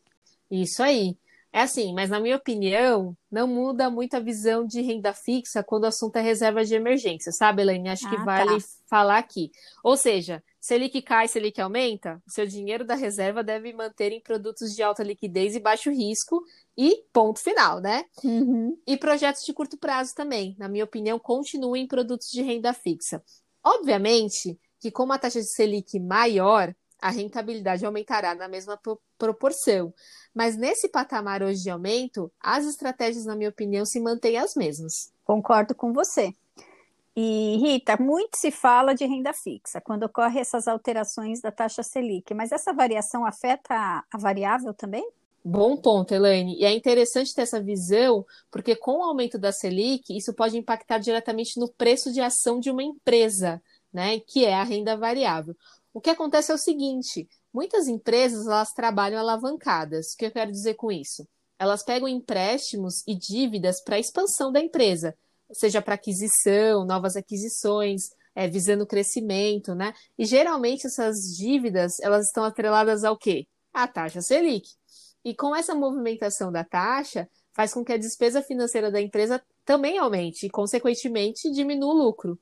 Isso 0.49 0.85
aí. 0.85 1.17
É 1.53 1.63
assim, 1.63 1.95
mas 1.95 2.11
na 2.11 2.21
minha 2.21 2.37
opinião, 2.37 3.17
não 3.31 3.47
muda 3.47 3.89
muito 3.89 4.15
a 4.15 4.21
visão 4.21 4.67
de 4.67 4.83
renda 4.83 5.15
fixa 5.15 5.63
quando 5.63 5.85
o 5.85 5.87
assunto 5.87 6.17
é 6.17 6.21
reserva 6.21 6.65
de 6.65 6.75
emergência, 6.75 7.33
sabe, 7.33 7.63
Elaine? 7.63 7.89
Acho 7.89 8.07
ah, 8.07 8.11
que 8.11 8.17
vale 8.19 8.61
tá. 8.61 8.69
falar 8.87 9.19
aqui. 9.19 9.51
Ou 9.83 9.97
seja, 9.97 10.43
se 10.61 10.75
ele 10.75 10.89
que 10.89 11.01
cai, 11.01 11.29
se 11.29 11.39
ele 11.39 11.51
que 11.51 11.61
aumenta, 11.61 12.23
o 12.27 12.31
seu 12.31 12.47
dinheiro 12.47 12.85
da 12.85 12.95
reserva 12.95 13.43
deve 13.43 13.73
manter 13.73 14.13
em 14.13 14.21
produtos 14.21 14.75
de 14.75 14.83
alta 14.83 15.03
liquidez 15.03 15.55
e 15.55 15.61
baixo 15.61 15.91
risco 15.91 16.43
e 16.77 17.05
ponto 17.13 17.41
final, 17.41 17.81
né? 17.81 18.05
Uhum. 18.23 18.77
E 18.87 18.97
projetos 18.97 19.45
de 19.45 19.53
curto 19.55 19.79
prazo 19.79 20.15
também, 20.15 20.55
na 20.59 20.69
minha 20.69 20.85
opinião, 20.85 21.19
continuem 21.19 21.85
em 21.85 21.87
produtos 21.87 22.31
de 22.31 22.43
renda 22.43 22.73
fixa. 22.73 23.23
Obviamente 23.65 24.59
que 24.79 24.91
com 24.91 25.05
uma 25.05 25.19
taxa 25.19 25.41
de 25.41 25.47
Selic 25.47 25.99
maior, 25.99 26.75
a 27.01 27.11
rentabilidade 27.11 27.85
aumentará 27.85 28.35
na 28.35 28.49
mesma 28.49 28.79
proporção. 29.19 29.93
Mas 30.35 30.57
nesse 30.57 30.89
patamar 30.89 31.43
hoje 31.43 31.63
de 31.63 31.71
aumento, 31.71 32.31
as 32.41 32.67
estratégias, 32.67 33.25
na 33.25 33.37
minha 33.37 33.51
opinião, 33.51 33.85
se 33.85 34.01
mantêm 34.01 34.39
as 34.39 34.55
mesmas. 34.55 35.13
Concordo 35.25 35.75
com 35.75 35.93
você. 35.93 36.35
E, 37.19 37.57
Rita, 37.57 37.97
muito 37.97 38.37
se 38.37 38.51
fala 38.51 38.95
de 38.95 39.07
renda 39.07 39.33
fixa 39.33 39.81
quando 39.81 40.03
ocorrem 40.03 40.41
essas 40.41 40.69
alterações 40.69 41.41
da 41.41 41.51
taxa 41.51 41.83
Selic, 41.83 42.35
mas 42.35 42.53
essa 42.53 42.75
variação 42.75 43.25
afeta 43.25 43.75
a 43.75 44.19
variável 44.19 44.75
também? 44.75 45.09
Bom 45.43 45.77
ponto, 45.77 46.13
Elaine. 46.13 46.57
E 46.59 46.65
é 46.65 46.75
interessante 46.75 47.35
ter 47.35 47.43
essa 47.43 47.63
visão, 47.63 48.27
porque 48.51 48.77
com 48.77 48.99
o 48.99 49.03
aumento 49.05 49.39
da 49.39 49.51
Selic, 49.51 50.15
isso 50.15 50.35
pode 50.35 50.59
impactar 50.59 50.99
diretamente 50.99 51.59
no 51.59 51.69
preço 51.69 52.13
de 52.13 52.21
ação 52.21 52.61
de 52.61 52.71
uma 52.71 52.83
empresa, 52.83 53.63
né, 53.91 54.21
que 54.21 54.45
é 54.45 54.53
a 54.53 54.65
renda 54.65 54.97
variável. 54.97 55.57
O 55.97 56.01
que 56.03 56.11
acontece 56.11 56.53
é 56.53 56.55
o 56.55 56.59
seguinte: 56.59 57.27
muitas 57.51 57.89
empresas 57.89 58.47
elas 58.47 58.71
trabalham 58.75 59.19
alavancadas. 59.19 60.13
O 60.13 60.17
que 60.19 60.27
eu 60.27 60.31
quero 60.31 60.53
dizer 60.53 60.75
com 60.75 60.93
isso? 60.93 61.27
Elas 61.59 61.83
pegam 61.83 62.07
empréstimos 62.07 63.03
e 63.07 63.17
dívidas 63.17 63.83
para 63.83 63.97
a 63.97 63.99
expansão 63.99 64.53
da 64.53 64.61
empresa, 64.61 65.17
seja 65.55 65.81
para 65.81 65.95
aquisição, 65.95 66.85
novas 66.85 67.17
aquisições, 67.17 68.11
é, 68.35 68.47
visando 68.47 68.87
crescimento, 68.87 69.75
né? 69.75 69.95
E 70.19 70.27
geralmente 70.27 70.87
essas 70.87 71.17
dívidas 71.35 71.99
elas 72.03 72.27
estão 72.27 72.45
atreladas 72.45 73.03
ao 73.03 73.17
quê? 73.17 73.47
A 73.73 73.89
taxa 73.89 74.21
Selic. 74.21 74.69
E 75.25 75.35
com 75.35 75.57
essa 75.57 75.75
movimentação 75.75 76.53
da 76.53 76.63
taxa, 76.63 77.27
faz 77.55 77.73
com 77.73 77.83
que 77.83 77.95
a 77.95 77.97
despesa 77.97 78.43
financeira 78.43 78.91
da 78.91 79.01
empresa 79.01 79.43
também 79.65 79.97
aumente 79.97 80.45
e, 80.45 80.51
consequentemente, 80.51 81.51
diminua 81.51 81.95
o 81.95 81.97
lucro. 81.97 82.39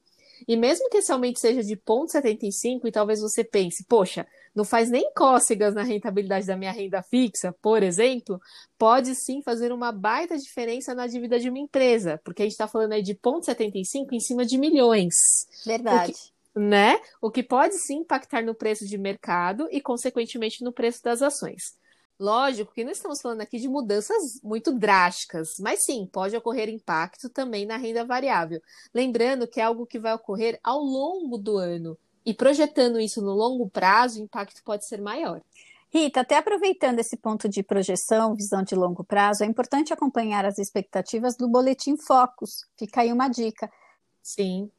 E 0.47 0.57
mesmo 0.57 0.89
que 0.89 0.99
esse 0.99 1.11
aumento 1.11 1.39
seja 1.39 1.63
de 1.63 1.77
0,75, 1.77 2.87
e 2.87 2.93
talvez 2.93 3.21
você 3.21 3.43
pense, 3.43 3.85
poxa, 3.89 4.27
não 4.55 4.65
faz 4.65 4.91
nem 4.91 5.11
cócegas 5.15 5.75
na 5.75 5.83
rentabilidade 5.83 6.47
da 6.47 6.57
minha 6.57 6.71
renda 6.71 7.03
fixa, 7.03 7.53
por 7.61 7.83
exemplo, 7.83 8.41
pode 8.79 9.15
sim 9.15 9.43
fazer 9.43 9.73
uma 9.73 9.91
baita 9.91 10.39
diferença 10.39 10.95
na 10.95 11.07
dívida 11.07 11.41
de 11.41 11.49
uma 11.49 11.59
empresa, 11.59 12.21
porque 12.25 12.43
a 12.43 12.45
gente 12.45 12.53
está 12.53 12.69
falando 12.69 12.93
aí 12.93 13.03
de 13.03 13.15
0,75 13.15 14.13
em 14.13 14.21
cima 14.21 14.45
de 14.45 14.57
milhões. 14.57 15.15
Verdade. 15.67 16.13
O 16.13 16.15
que, 16.15 16.61
né? 16.61 17.01
O 17.21 17.31
que 17.31 17.43
pode 17.43 17.75
sim 17.79 17.99
impactar 17.99 18.45
no 18.45 18.55
preço 18.55 18.87
de 18.87 18.97
mercado 18.97 19.67
e, 19.73 19.81
consequentemente, 19.81 20.63
no 20.63 20.73
preço 20.73 21.03
das 21.03 21.21
ações. 21.21 21.75
Lógico 22.19 22.73
que 22.73 22.85
não 22.85 22.93
estamos 22.93 23.21
falando 23.21 23.41
aqui 23.41 23.59
de 23.59 23.69
mudanças 23.69 24.41
muito 24.43 24.73
drásticas, 24.73 25.57
mas 25.59 25.85
sim, 25.85 26.09
pode 26.13 26.37
ocorrer 26.37 26.69
impacto 26.69 27.29
também 27.29 27.67
na 27.67 27.77
renda 27.77 28.05
variável. 28.05 28.63
Lembrando 28.95 29.49
que 29.49 29.61
é 29.61 29.65
algo 29.65 29.87
que 29.87 29.99
vai 29.99 30.15
ocorrer 30.15 30.61
ao 30.63 30.81
longo 30.81 31.37
do 31.37 31.57
ano. 31.59 31.99
E 32.25 32.33
projetando 32.33 33.01
isso 33.01 33.21
no 33.21 33.33
longo 33.33 33.69
prazo, 33.69 34.21
o 34.21 34.25
impacto 34.25 34.63
pode 34.65 34.87
ser 34.87 35.01
maior. 35.01 35.43
Rita, 35.91 36.21
até 36.21 36.37
aproveitando 36.37 36.99
esse 36.99 37.17
ponto 37.17 37.49
de 37.49 37.63
projeção, 37.63 38.35
visão 38.35 38.63
de 38.63 38.75
longo 38.75 39.05
prazo, 39.05 39.45
é 39.45 39.47
importante 39.47 39.93
acompanhar 39.93 40.45
as 40.45 40.59
expectativas 40.59 41.37
do 41.37 41.49
Boletim 41.49 41.97
Focus. 41.97 42.67
Fica 42.77 43.03
aí 43.03 43.13
uma 43.13 43.29
dica. 43.29 43.71
Sim. 44.23 44.71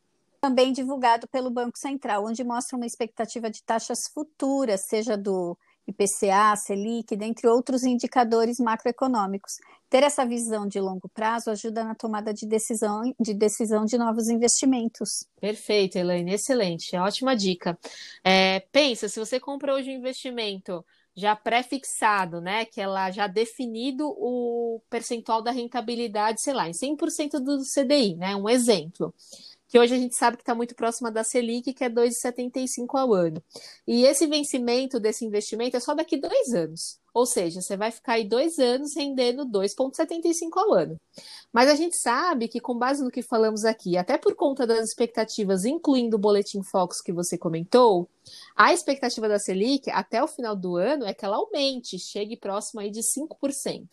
Também 0.41 0.73
divulgado 0.73 1.27
pelo 1.27 1.49
Banco 1.49 1.77
Central, 1.77 2.25
onde 2.25 2.43
mostra 2.43 2.75
uma 2.75 2.85
expectativa 2.85 3.49
de 3.49 3.63
taxas 3.63 4.07
futuras, 4.07 4.87
seja 4.87 5.15
do 5.15 5.57
IPCA, 5.87 6.55
Selic, 6.55 7.15
dentre 7.15 7.47
outros 7.47 7.83
indicadores 7.83 8.59
macroeconômicos. 8.59 9.57
Ter 9.89 10.03
essa 10.03 10.25
visão 10.25 10.67
de 10.67 10.79
longo 10.79 11.07
prazo 11.07 11.51
ajuda 11.51 11.83
na 11.83 11.95
tomada 11.95 12.33
de 12.33 12.47
decisão 12.47 13.13
de, 13.19 13.33
decisão 13.33 13.85
de 13.85 13.97
novos 13.97 14.27
investimentos. 14.27 15.25
Perfeito, 15.39 15.97
Elaine, 15.97 16.33
excelente, 16.33 16.95
ótima 16.97 17.35
dica. 17.35 17.77
É, 18.23 18.61
pensa, 18.71 19.07
se 19.07 19.19
você 19.19 19.39
compra 19.39 19.73
hoje 19.73 19.91
um 19.91 19.93
investimento 19.93 20.83
já 21.15 21.33
pré-fixado, 21.33 22.41
né, 22.41 22.65
que 22.65 22.81
ela 22.81 23.09
já 23.09 23.25
definido 23.25 24.05
o 24.05 24.81
percentual 24.89 25.41
da 25.41 25.49
rentabilidade, 25.49 26.41
sei 26.41 26.53
lá, 26.53 26.67
em 26.67 26.73
100% 26.73 27.39
do 27.39 27.61
CDI, 27.63 28.15
né, 28.15 28.35
um 28.35 28.49
exemplo 28.49 29.13
que 29.75 29.79
hoje 29.79 29.93
a 29.93 29.97
gente 29.97 30.15
sabe 30.15 30.37
que 30.37 30.43
está 30.43 30.55
muito 30.55 30.73
próxima 30.73 31.11
da 31.11 31.21
Selic, 31.21 31.73
que 31.73 31.83
é 31.83 31.89
2,75 31.89 32.97
ao 32.97 33.13
ano. 33.13 33.43
E 33.85 34.05
esse 34.05 34.25
vencimento 34.25 35.01
desse 35.01 35.25
investimento 35.25 35.75
é 35.75 35.81
só 35.81 35.93
daqui 35.93 36.15
dois 36.15 36.53
anos. 36.53 36.97
Ou 37.13 37.25
seja, 37.25 37.59
você 37.59 37.75
vai 37.75 37.91
ficar 37.91 38.13
aí 38.13 38.23
dois 38.23 38.57
anos 38.57 38.95
rendendo 38.95 39.45
2,75 39.45 40.51
ao 40.55 40.73
ano. 40.73 40.97
Mas 41.51 41.69
a 41.69 41.75
gente 41.75 41.97
sabe 41.97 42.47
que, 42.47 42.61
com 42.61 42.77
base 42.77 43.03
no 43.03 43.11
que 43.11 43.21
falamos 43.21 43.65
aqui, 43.65 43.97
até 43.97 44.17
por 44.17 44.33
conta 44.33 44.65
das 44.65 44.87
expectativas, 44.87 45.65
incluindo 45.65 46.15
o 46.15 46.19
Boletim 46.19 46.63
Fox 46.63 47.01
que 47.01 47.11
você 47.11 47.37
comentou, 47.37 48.07
a 48.55 48.73
expectativa 48.73 49.27
da 49.27 49.39
Selic 49.39 49.89
até 49.89 50.23
o 50.23 50.27
final 50.27 50.55
do 50.55 50.77
ano 50.77 51.03
é 51.03 51.13
que 51.13 51.25
ela 51.25 51.35
aumente, 51.35 51.99
chegue 51.99 52.37
próximo 52.37 52.79
aí 52.79 52.89
de 52.89 53.01
5%. 53.01 53.89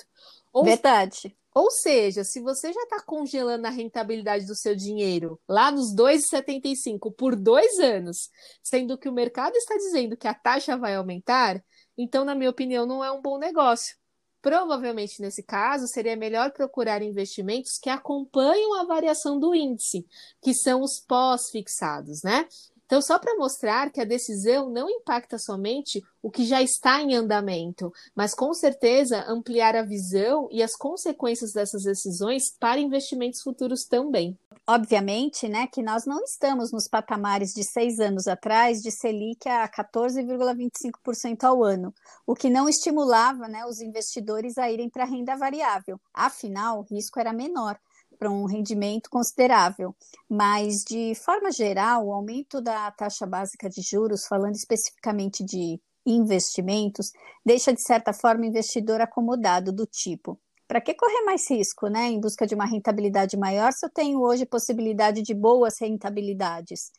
Ou... 0.52 0.62
Verdade. 0.62 1.36
Ou 1.54 1.70
seja, 1.70 2.24
se 2.24 2.40
você 2.40 2.72
já 2.72 2.82
está 2.82 3.02
congelando 3.02 3.66
a 3.66 3.70
rentabilidade 3.70 4.46
do 4.46 4.54
seu 4.54 4.74
dinheiro 4.74 5.38
lá 5.46 5.70
nos 5.70 5.94
2,75 5.94 7.14
por 7.14 7.36
dois 7.36 7.78
anos, 7.78 8.30
sendo 8.62 8.96
que 8.96 9.08
o 9.08 9.12
mercado 9.12 9.54
está 9.56 9.76
dizendo 9.76 10.16
que 10.16 10.26
a 10.26 10.34
taxa 10.34 10.76
vai 10.76 10.94
aumentar, 10.94 11.62
então, 11.96 12.24
na 12.24 12.34
minha 12.34 12.50
opinião, 12.50 12.86
não 12.86 13.04
é 13.04 13.12
um 13.12 13.20
bom 13.20 13.38
negócio. 13.38 13.96
Provavelmente, 14.40 15.20
nesse 15.20 15.42
caso, 15.42 15.86
seria 15.86 16.16
melhor 16.16 16.50
procurar 16.50 17.00
investimentos 17.00 17.78
que 17.78 17.88
acompanham 17.88 18.74
a 18.80 18.84
variação 18.84 19.38
do 19.38 19.54
índice, 19.54 20.04
que 20.42 20.52
são 20.52 20.82
os 20.82 20.98
pós-fixados, 20.98 22.22
né? 22.24 22.48
Então, 22.92 23.00
só 23.00 23.18
para 23.18 23.38
mostrar 23.38 23.90
que 23.90 24.02
a 24.02 24.04
decisão 24.04 24.68
não 24.68 24.86
impacta 24.86 25.38
somente 25.38 26.04
o 26.22 26.30
que 26.30 26.44
já 26.44 26.60
está 26.60 27.00
em 27.00 27.14
andamento, 27.14 27.90
mas 28.14 28.34
com 28.34 28.52
certeza 28.52 29.24
ampliar 29.26 29.74
a 29.74 29.82
visão 29.82 30.46
e 30.52 30.62
as 30.62 30.76
consequências 30.76 31.54
dessas 31.54 31.84
decisões 31.84 32.54
para 32.60 32.78
investimentos 32.78 33.40
futuros 33.40 33.86
também. 33.86 34.38
Obviamente, 34.66 35.48
né, 35.48 35.66
que 35.66 35.82
nós 35.82 36.04
não 36.04 36.22
estamos 36.22 36.70
nos 36.70 36.86
patamares 36.86 37.54
de 37.54 37.64
seis 37.64 37.98
anos 37.98 38.28
atrás 38.28 38.82
de 38.82 38.90
Selic 38.90 39.48
a 39.48 39.66
14,25% 39.70 41.44
ao 41.44 41.64
ano, 41.64 41.94
o 42.26 42.34
que 42.34 42.50
não 42.50 42.68
estimulava 42.68 43.48
né, 43.48 43.64
os 43.64 43.80
investidores 43.80 44.58
a 44.58 44.70
irem 44.70 44.90
para 44.90 45.04
a 45.04 45.06
renda 45.06 45.34
variável. 45.34 45.98
Afinal, 46.12 46.80
o 46.80 46.94
risco 46.94 47.18
era 47.18 47.32
menor 47.32 47.78
para 48.22 48.30
um 48.30 48.44
rendimento 48.44 49.10
considerável. 49.10 49.96
Mas, 50.30 50.84
de 50.84 51.12
forma 51.16 51.50
geral, 51.50 52.06
o 52.06 52.12
aumento 52.12 52.60
da 52.60 52.88
taxa 52.92 53.26
básica 53.26 53.68
de 53.68 53.82
juros, 53.82 54.26
falando 54.28 54.54
especificamente 54.54 55.44
de 55.44 55.80
investimentos, 56.06 57.10
deixa, 57.44 57.72
de 57.72 57.82
certa 57.82 58.12
forma, 58.12 58.42
o 58.42 58.46
investidor 58.46 59.00
acomodado 59.00 59.72
do 59.72 59.84
tipo. 59.86 60.38
Para 60.68 60.80
que 60.80 60.94
correr 60.94 61.22
mais 61.24 61.50
risco, 61.50 61.88
né, 61.88 62.10
em 62.10 62.20
busca 62.20 62.46
de 62.46 62.54
uma 62.54 62.64
rentabilidade 62.64 63.36
maior, 63.36 63.72
se 63.72 63.84
eu 63.84 63.90
tenho 63.90 64.20
hoje 64.20 64.46
possibilidade 64.46 65.20
de 65.20 65.34
boas 65.34 65.80
rentabilidades? 65.80 66.92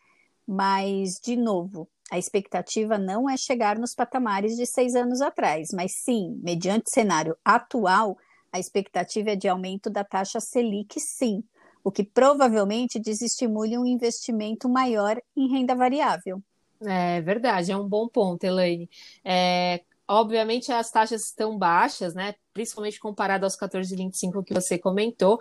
Mas, 0.45 1.21
de 1.23 1.37
novo, 1.37 1.87
a 2.11 2.19
expectativa 2.19 2.97
não 2.97 3.29
é 3.29 3.37
chegar 3.37 3.79
nos 3.79 3.95
patamares 3.95 4.57
de 4.57 4.65
seis 4.65 4.93
anos 4.93 5.21
atrás, 5.21 5.69
mas 5.73 5.93
sim, 6.03 6.37
mediante 6.43 6.91
cenário 6.91 7.37
atual, 7.45 8.17
a 8.53 8.59
expectativa 8.59 9.31
é 9.31 9.35
de 9.35 9.47
aumento 9.47 9.89
da 9.89 10.03
taxa 10.03 10.39
Selic, 10.39 10.99
sim, 10.99 11.43
o 11.83 11.91
que 11.91 12.03
provavelmente 12.03 12.99
desestimule 12.99 13.77
um 13.77 13.85
investimento 13.85 14.69
maior 14.69 15.19
em 15.35 15.49
renda 15.49 15.75
variável. 15.75 16.41
É 16.85 17.19
verdade, 17.21 17.71
é 17.71 17.77
um 17.77 17.87
bom 17.87 18.07
ponto, 18.07 18.43
Elaine. 18.43 18.87
É, 19.25 19.81
obviamente 20.07 20.71
as 20.71 20.91
taxas 20.91 21.23
estão 21.23 21.57
baixas, 21.57 22.13
né? 22.13 22.35
Principalmente 22.53 22.99
comparado 22.99 23.45
aos 23.45 23.57
14,25 23.57 24.43
que 24.43 24.53
você 24.53 24.77
comentou. 24.77 25.39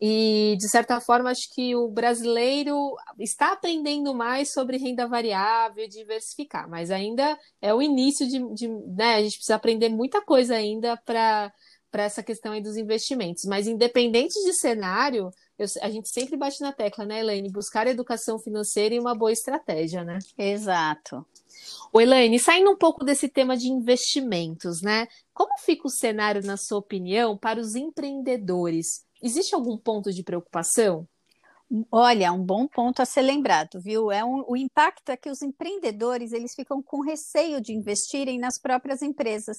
E, 0.00 0.56
de 0.58 0.68
certa 0.68 1.00
forma, 1.00 1.30
acho 1.30 1.52
que 1.54 1.74
o 1.76 1.88
brasileiro 1.88 2.96
está 3.18 3.52
aprendendo 3.52 4.14
mais 4.14 4.52
sobre 4.52 4.78
renda 4.78 5.06
variável, 5.06 5.88
diversificar, 5.88 6.68
mas 6.68 6.90
ainda 6.90 7.38
é 7.60 7.72
o 7.72 7.82
início 7.82 8.26
de, 8.26 8.54
de 8.54 8.68
né? 8.68 9.16
A 9.16 9.22
gente 9.22 9.36
precisa 9.36 9.56
aprender 9.56 9.88
muita 9.88 10.22
coisa 10.22 10.54
ainda 10.54 10.96
para 10.96 11.52
para 11.90 12.04
essa 12.04 12.22
questão 12.22 12.52
aí 12.52 12.62
dos 12.62 12.76
investimentos. 12.76 13.44
Mas 13.44 13.66
independente 13.66 14.34
de 14.44 14.52
cenário, 14.54 15.30
eu, 15.58 15.66
a 15.82 15.90
gente 15.90 16.08
sempre 16.08 16.36
bate 16.36 16.60
na 16.60 16.72
tecla, 16.72 17.04
né, 17.04 17.20
Elaine? 17.20 17.50
Buscar 17.50 17.86
educação 17.86 18.38
financeira 18.38 18.94
e 18.94 19.00
uma 19.00 19.14
boa 19.14 19.32
estratégia, 19.32 20.04
né? 20.04 20.18
Exato. 20.38 21.26
O 21.92 22.00
Elaine, 22.00 22.38
saindo 22.38 22.70
um 22.70 22.76
pouco 22.76 23.04
desse 23.04 23.28
tema 23.28 23.56
de 23.56 23.68
investimentos, 23.68 24.80
né? 24.80 25.06
Como 25.34 25.58
fica 25.58 25.86
o 25.86 25.90
cenário, 25.90 26.42
na 26.44 26.56
sua 26.56 26.78
opinião, 26.78 27.36
para 27.36 27.60
os 27.60 27.74
empreendedores? 27.74 29.04
Existe 29.22 29.54
algum 29.54 29.76
ponto 29.76 30.12
de 30.12 30.22
preocupação? 30.22 31.06
Olha, 31.90 32.32
um 32.32 32.42
bom 32.42 32.66
ponto 32.66 33.00
a 33.00 33.04
ser 33.04 33.22
lembrado, 33.22 33.80
viu? 33.80 34.10
É 34.10 34.24
um, 34.24 34.44
o 34.48 34.56
impacto 34.56 35.10
é 35.10 35.16
que 35.16 35.30
os 35.30 35.40
empreendedores 35.40 36.32
eles 36.32 36.52
ficam 36.54 36.82
com 36.82 37.00
receio 37.00 37.60
de 37.60 37.72
investirem 37.72 38.40
nas 38.40 38.58
próprias 38.58 39.02
empresas, 39.02 39.58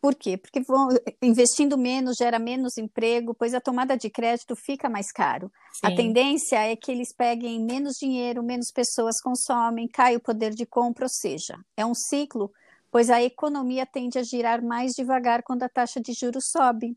por 0.00 0.14
quê? 0.14 0.36
Porque 0.36 0.60
vão, 0.60 0.88
investindo 1.22 1.76
menos 1.76 2.16
gera 2.16 2.38
menos 2.38 2.76
emprego, 2.76 3.34
pois 3.34 3.54
a 3.54 3.60
tomada 3.60 3.96
de 3.96 4.10
crédito 4.10 4.54
fica 4.54 4.88
mais 4.88 5.10
caro. 5.10 5.50
Sim. 5.72 5.80
A 5.86 5.94
tendência 5.94 6.56
é 6.56 6.76
que 6.76 6.90
eles 6.92 7.14
peguem 7.14 7.64
menos 7.64 7.96
dinheiro, 7.96 8.42
menos 8.42 8.70
pessoas 8.70 9.20
consomem, 9.20 9.88
cai 9.88 10.16
o 10.16 10.20
poder 10.20 10.54
de 10.54 10.66
compra, 10.66 11.04
ou 11.04 11.08
seja, 11.08 11.58
é 11.76 11.84
um 11.84 11.94
ciclo, 11.94 12.52
pois 12.90 13.10
a 13.10 13.22
economia 13.22 13.86
tende 13.86 14.18
a 14.18 14.22
girar 14.22 14.62
mais 14.62 14.92
devagar 14.92 15.42
quando 15.42 15.62
a 15.62 15.68
taxa 15.68 16.00
de 16.00 16.12
juros 16.12 16.44
sobe. 16.50 16.96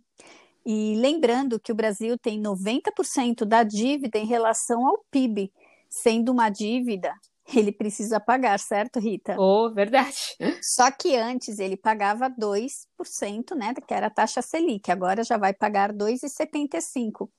E 0.66 0.96
lembrando 0.98 1.60
que 1.60 1.72
o 1.72 1.76
Brasil 1.76 2.18
tem 2.18 2.42
90% 2.42 3.46
da 3.46 3.64
dívida 3.64 4.20
em 4.20 4.26
relação 4.26 4.86
ao 4.86 5.04
PIB, 5.10 5.52
sendo 5.90 6.32
uma 6.32 6.50
dívida 6.50 7.14
ele 7.58 7.72
precisa 7.72 8.20
pagar, 8.20 8.60
certo, 8.60 9.00
Rita? 9.00 9.36
Oh, 9.40 9.72
verdade. 9.74 10.36
Só 10.62 10.92
que 10.92 11.16
antes 11.16 11.60
ele 11.60 11.78
pagava 11.78 12.30
2%, 12.30 13.56
né, 13.56 13.74
que 13.74 13.94
era 13.94 14.08
a 14.08 14.12
taxa 14.12 14.42
Selic, 14.42 14.92
agora 14.92 15.24
já 15.24 15.38
vai 15.38 15.54
pagar 15.54 15.94
2,75%. 15.94 17.30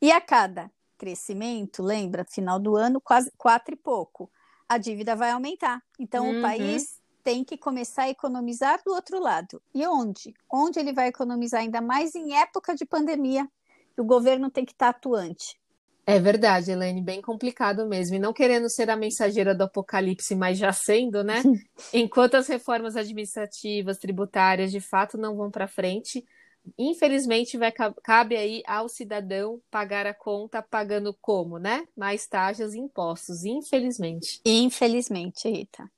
E 0.00 0.12
a 0.12 0.20
cada 0.20 0.70
crescimento, 0.98 1.82
lembra, 1.82 2.24
final 2.24 2.58
do 2.58 2.76
ano, 2.76 3.00
quase 3.00 3.30
quatro 3.36 3.74
e 3.74 3.78
pouco, 3.78 4.30
a 4.68 4.78
dívida 4.78 5.14
vai 5.14 5.30
aumentar. 5.30 5.82
Então 5.98 6.26
uhum. 6.26 6.38
o 6.38 6.42
país 6.42 7.00
tem 7.22 7.44
que 7.44 7.56
começar 7.56 8.04
a 8.04 8.08
economizar 8.08 8.80
do 8.84 8.92
outro 8.92 9.18
lado. 9.18 9.60
E 9.74 9.86
onde? 9.86 10.34
Onde 10.52 10.78
ele 10.78 10.92
vai 10.92 11.08
economizar 11.08 11.60
ainda 11.60 11.80
mais 11.80 12.14
em 12.14 12.36
época 12.36 12.74
de 12.74 12.84
pandemia? 12.84 13.48
O 13.96 14.04
governo 14.04 14.50
tem 14.50 14.64
que 14.64 14.72
estar 14.72 14.90
atuante. 14.90 15.58
É 16.08 16.20
verdade, 16.20 16.70
Helene, 16.70 17.02
bem 17.02 17.20
complicado 17.20 17.84
mesmo. 17.84 18.14
E 18.14 18.20
não 18.20 18.32
querendo 18.32 18.70
ser 18.70 18.88
a 18.88 18.96
mensageira 18.96 19.52
do 19.52 19.64
apocalipse, 19.64 20.36
mas 20.36 20.56
já 20.56 20.72
sendo, 20.72 21.24
né? 21.24 21.42
Enquanto 21.92 22.36
as 22.36 22.46
reformas 22.46 22.96
administrativas, 22.96 23.98
tributárias, 23.98 24.70
de 24.70 24.78
fato, 24.78 25.18
não 25.18 25.36
vão 25.36 25.50
para 25.50 25.66
frente, 25.66 26.24
infelizmente 26.78 27.58
vai 27.58 27.72
cabe 28.04 28.36
aí 28.36 28.62
ao 28.68 28.88
cidadão 28.88 29.60
pagar 29.68 30.06
a 30.06 30.14
conta 30.14 30.62
pagando 30.62 31.12
como, 31.20 31.58
né? 31.58 31.88
Mais 31.96 32.24
taxas 32.24 32.74
e 32.74 32.78
impostos, 32.78 33.44
infelizmente. 33.44 34.40
Infelizmente, 34.44 35.48
Rita. 35.48 35.90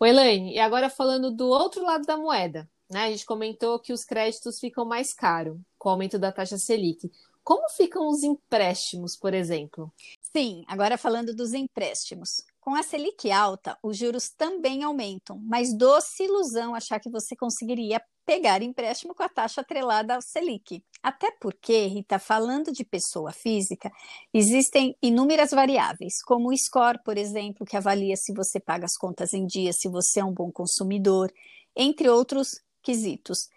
O 0.00 0.04
Elaine, 0.04 0.54
e 0.54 0.58
agora 0.58 0.90
falando 0.90 1.30
do 1.30 1.46
outro 1.46 1.84
lado 1.84 2.04
da 2.04 2.16
moeda, 2.16 2.68
né? 2.90 3.04
A 3.04 3.10
gente 3.10 3.24
comentou 3.24 3.78
que 3.78 3.92
os 3.92 4.04
créditos 4.04 4.58
ficam 4.58 4.84
mais 4.84 5.12
caros 5.12 5.56
com 5.78 5.88
o 5.88 5.92
aumento 5.92 6.18
da 6.18 6.32
taxa 6.32 6.58
Selic. 6.58 7.12
Como 7.44 7.68
ficam 7.68 8.08
os 8.08 8.22
empréstimos, 8.22 9.18
por 9.18 9.34
exemplo? 9.34 9.92
Sim, 10.34 10.64
agora 10.66 10.96
falando 10.96 11.34
dos 11.34 11.52
empréstimos. 11.52 12.42
Com 12.58 12.74
a 12.74 12.82
Selic 12.82 13.30
alta, 13.30 13.78
os 13.82 13.98
juros 13.98 14.30
também 14.30 14.82
aumentam, 14.82 15.38
mas 15.44 15.76
doce 15.76 16.24
ilusão 16.24 16.74
achar 16.74 16.98
que 16.98 17.10
você 17.10 17.36
conseguiria 17.36 18.00
pegar 18.24 18.62
empréstimo 18.62 19.14
com 19.14 19.22
a 19.22 19.28
taxa 19.28 19.60
atrelada 19.60 20.14
ao 20.14 20.22
Selic. 20.22 20.82
Até 21.02 21.30
porque, 21.38 21.86
Rita, 21.86 22.18
falando 22.18 22.72
de 22.72 22.82
pessoa 22.82 23.30
física, 23.30 23.92
existem 24.32 24.96
inúmeras 25.02 25.50
variáveis, 25.50 26.22
como 26.24 26.48
o 26.48 26.56
score, 26.56 26.98
por 27.04 27.18
exemplo, 27.18 27.66
que 27.66 27.76
avalia 27.76 28.16
se 28.16 28.32
você 28.32 28.58
paga 28.58 28.86
as 28.86 28.96
contas 28.96 29.34
em 29.34 29.44
dia, 29.44 29.70
se 29.74 29.90
você 29.90 30.20
é 30.20 30.24
um 30.24 30.32
bom 30.32 30.50
consumidor, 30.50 31.30
entre 31.76 32.08
outros 32.08 32.52
quesitos. 32.82 33.48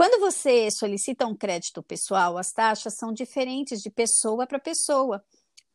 Quando 0.00 0.18
você 0.18 0.70
solicita 0.70 1.26
um 1.26 1.36
crédito 1.36 1.82
pessoal, 1.82 2.38
as 2.38 2.50
taxas 2.52 2.94
são 2.94 3.12
diferentes 3.12 3.82
de 3.82 3.90
pessoa 3.90 4.46
para 4.46 4.58
pessoa. 4.58 5.22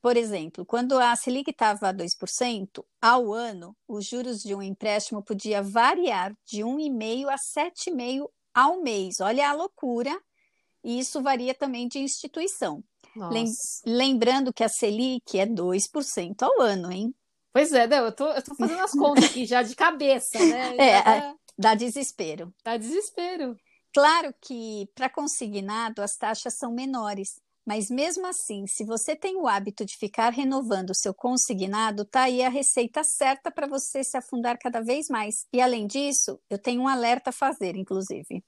Por 0.01 0.17
exemplo, 0.17 0.65
quando 0.65 0.98
a 0.98 1.15
Selic 1.15 1.51
estava 1.51 1.89
a 1.89 1.94
2% 1.94 2.84
ao 3.00 3.32
ano, 3.32 3.77
os 3.88 4.03
juros 4.03 4.41
de 4.41 4.55
um 4.55 4.63
empréstimo 4.63 5.22
podia 5.22 5.62
variar 5.62 6.36
de 6.44 6.63
1,5% 6.63 7.27
a 7.29 7.36
7,5% 7.36 8.27
ao 8.51 8.82
mês. 8.82 9.20
Olha 9.20 9.48
a 9.48 9.53
loucura! 9.53 10.20
E 10.84 10.98
isso 10.98 11.22
varia 11.22 11.53
também 11.53 11.88
de 11.88 12.00
instituição. 12.00 12.84
Lembrando 13.86 14.51
que 14.51 14.63
a 14.63 14.70
Selic 14.70 15.38
é 15.38 15.46
2% 15.46 16.41
ao 16.41 16.62
ano, 16.62 16.91
hein? 16.91 17.13
Pois 17.53 17.72
é, 17.72 17.86
eu 17.86 18.12
tô, 18.12 18.27
eu 18.29 18.41
tô 18.41 18.55
fazendo 18.55 18.82
as 18.82 18.91
contas 18.91 19.25
aqui 19.25 19.46
já 19.46 19.62
de 19.62 19.75
cabeça, 19.75 20.39
né? 20.39 20.75
É, 20.82 21.34
dá 21.55 21.75
desespero. 21.75 22.51
Dá 22.63 22.75
desespero. 22.75 23.55
Claro 23.96 24.34
que 24.42 24.90
para 24.94 25.10
consignado 25.10 26.02
as 26.02 26.18
taxas 26.18 26.56
são 26.56 26.70
menores, 26.70 27.40
mas 27.66 27.90
mesmo 27.90 28.28
assim, 28.28 28.68
se 28.68 28.84
você 28.84 29.16
tem 29.16 29.38
o 29.38 29.48
hábito 29.48 29.86
de 29.86 29.96
ficar 29.98 30.34
renovando 30.34 30.90
o 30.90 30.94
seu 30.94 31.14
consignado, 31.14 32.04
tá 32.04 32.24
aí 32.24 32.44
a 32.44 32.50
receita 32.50 33.06
certa 33.06 33.50
para 33.50 33.68
você 33.68 34.04
se 34.04 34.18
afundar 34.18 34.58
cada 34.60 34.82
vez 34.82 35.08
mais. 35.08 35.46
E 35.54 35.62
além 35.62 35.88
disso, 35.88 36.38
eu 36.50 36.60
tenho 36.60 36.82
um 36.82 36.90
alerta 36.90 37.30
a 37.30 37.34
fazer, 37.34 37.78
inclusive. 37.78 38.44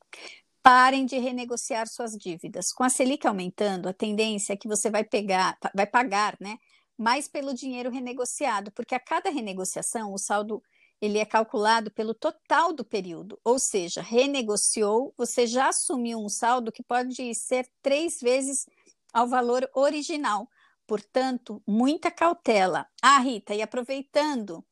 Parem 0.61 1.05
de 1.05 1.17
renegociar 1.17 1.87
suas 1.87 2.11
dívidas. 2.11 2.73
Com 2.73 2.83
a 2.83 2.89
Selic 2.89 3.25
aumentando, 3.25 3.87
a 3.87 3.93
tendência 3.93 4.51
é 4.51 4.57
que 4.57 4.67
você 4.67 4.91
vai 4.91 5.05
pegar, 5.05 5.57
vai 5.73 5.87
pagar, 5.87 6.35
né, 6.41 6.57
mais 6.97 7.29
pelo 7.29 7.53
dinheiro 7.53 7.89
renegociado, 7.89 8.69
porque 8.73 8.95
a 8.95 8.99
cada 8.99 9.29
renegociação 9.29 10.13
o 10.13 10.17
saldo 10.17 10.61
ele 11.01 11.19
é 11.19 11.25
calculado 11.25 11.91
pelo 11.91 12.13
total 12.13 12.73
do 12.73 12.83
período, 12.83 13.39
ou 13.43 13.59
seja, 13.59 14.01
renegociou, 14.01 15.13
você 15.17 15.45
já 15.45 15.69
assumiu 15.69 16.19
um 16.19 16.29
saldo 16.29 16.71
que 16.71 16.83
pode 16.83 17.33
ser 17.35 17.69
três 17.81 18.19
vezes 18.19 18.65
ao 19.13 19.27
valor 19.27 19.69
original. 19.73 20.49
Portanto, 20.87 21.61
muita 21.67 22.09
cautela. 22.09 22.87
Ah, 23.01 23.19
Rita, 23.19 23.53
e 23.53 23.61
aproveitando, 23.61 24.65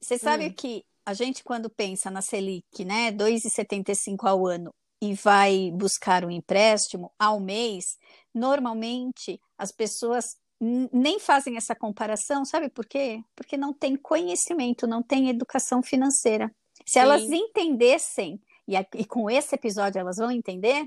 você 0.00 0.18
sabe 0.18 0.46
hum. 0.46 0.52
que 0.52 0.84
a 1.06 1.14
gente, 1.14 1.42
quando 1.42 1.70
pensa 1.70 2.10
na 2.10 2.20
Selic, 2.20 2.84
né, 2.84 3.10
2,75 3.12 4.28
ao 4.28 4.46
ano, 4.46 4.74
e 5.02 5.14
vai 5.14 5.70
buscar 5.72 6.24
um 6.24 6.30
empréstimo 6.30 7.10
ao 7.18 7.40
mês, 7.40 7.96
normalmente 8.34 9.40
as 9.56 9.72
pessoas 9.72 10.36
nem 10.60 11.18
fazem 11.18 11.56
essa 11.56 11.74
comparação, 11.74 12.44
sabe 12.44 12.68
por 12.68 12.86
quê? 12.86 13.22
Porque 13.34 13.56
não 13.56 13.72
tem 13.72 13.96
conhecimento, 13.96 14.86
não 14.86 15.02
tem 15.02 15.30
educação 15.30 15.82
financeira. 15.82 16.54
Se 16.86 16.94
Sim. 16.94 16.98
elas 17.00 17.22
entendessem, 17.22 18.40
e, 18.68 18.74
e 18.94 19.04
com 19.06 19.30
esse 19.30 19.54
episódio 19.54 19.98
elas 19.98 20.16
vão 20.16 20.30
entender, 20.30 20.86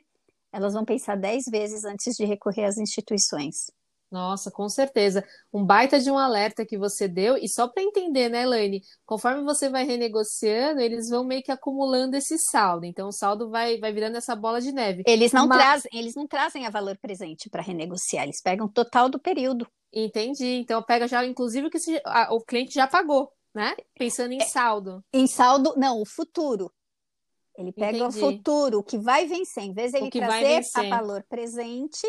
elas 0.52 0.74
vão 0.74 0.86
pensar 0.86 1.18
dez 1.18 1.46
vezes 1.50 1.84
antes 1.84 2.16
de 2.16 2.26
recorrer 2.26 2.66
às 2.66 2.78
instituições. 2.78 3.72
Nossa, 4.14 4.52
com 4.52 4.70
certeza. 4.70 5.26
Um 5.52 5.66
baita 5.66 6.00
de 6.00 6.12
um 6.12 6.20
alerta 6.20 6.64
que 6.64 6.78
você 6.78 7.08
deu, 7.08 7.36
e 7.36 7.50
só 7.50 7.68
para 7.68 7.82
entender, 7.82 8.30
né, 8.30 8.44
Elaine? 8.44 8.84
Conforme 9.08 9.44
você 9.44 9.70
vai 9.70 9.86
renegociando, 9.86 10.80
eles 10.82 11.10
vão 11.10 11.24
meio 11.24 11.42
que 11.42 11.52
acumulando 11.52 12.16
esse 12.16 12.38
saldo. 12.38 12.86
Então, 12.86 13.08
o 13.08 13.12
saldo 13.12 13.50
vai, 13.50 13.80
vai 13.80 13.92
virando 13.92 14.16
essa 14.16 14.36
bola 14.36 14.62
de 14.62 14.72
neve. 14.72 15.02
Eles 15.08 15.32
não, 15.32 15.48
Mas... 15.48 15.58
trazem, 15.58 15.92
eles 15.96 16.14
não 16.14 16.28
trazem 16.28 16.68
a 16.68 16.70
valor 16.70 16.96
presente 17.00 17.50
para 17.50 17.64
renegociar, 17.64 18.26
eles 18.26 18.40
pegam 18.40 18.68
o 18.68 18.72
total 18.72 19.10
do 19.10 19.18
período. 19.18 19.68
Entendi. 19.92 20.60
Então, 20.60 20.84
pega 20.84 21.08
já, 21.08 21.26
inclusive, 21.26 21.66
o 21.66 21.72
que 21.72 21.80
se, 21.80 22.00
a, 22.06 22.32
o 22.36 22.40
cliente 22.40 22.76
já 22.76 22.86
pagou, 22.86 23.32
né? 23.52 23.76
Pensando 23.98 24.32
em 24.32 24.44
é, 24.44 24.46
saldo. 24.46 25.04
Em 25.12 25.26
saldo, 25.26 25.74
não, 25.76 26.00
o 26.00 26.06
futuro. 26.06 26.72
Ele 27.58 27.72
pega 27.72 27.98
Entendi. 27.98 28.18
o 28.18 28.20
futuro, 28.20 28.80
o 28.80 28.84
que 28.84 29.00
vai 29.00 29.26
vencer. 29.26 29.64
Em 29.64 29.74
vez 29.74 29.92
de 29.92 29.98
ele 29.98 30.12
trazer 30.12 30.62
a 30.76 30.90
valor 30.90 31.26
presente, 31.28 32.08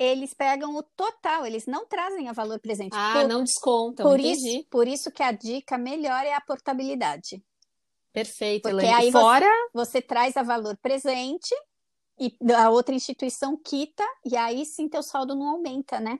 eles 0.00 0.32
pegam 0.32 0.74
o 0.74 0.82
total, 0.82 1.44
eles 1.44 1.66
não 1.66 1.84
trazem 1.84 2.26
a 2.26 2.32
valor 2.32 2.58
presente. 2.58 2.96
Ah, 2.96 3.20
por, 3.20 3.28
não 3.28 3.44
descontam. 3.44 4.08
Por 4.08 4.18
isso, 4.18 4.64
por 4.70 4.88
isso 4.88 5.12
que 5.12 5.22
a 5.22 5.30
dica 5.30 5.76
melhor 5.76 6.24
é 6.24 6.32
a 6.32 6.40
portabilidade. 6.40 7.44
Perfeito, 8.10 8.68
Porque 8.68 8.86
aí 8.86 9.12
Fora... 9.12 9.46
você, 9.74 9.98
você 9.98 10.02
traz 10.02 10.38
a 10.38 10.42
valor 10.42 10.76
presente 10.78 11.54
e 12.18 12.34
a 12.52 12.70
outra 12.70 12.94
instituição 12.94 13.56
quita, 13.62 14.04
e 14.24 14.36
aí 14.36 14.64
sim 14.64 14.88
teu 14.88 15.02
saldo 15.02 15.36
não 15.36 15.50
aumenta, 15.50 16.00
né? 16.00 16.18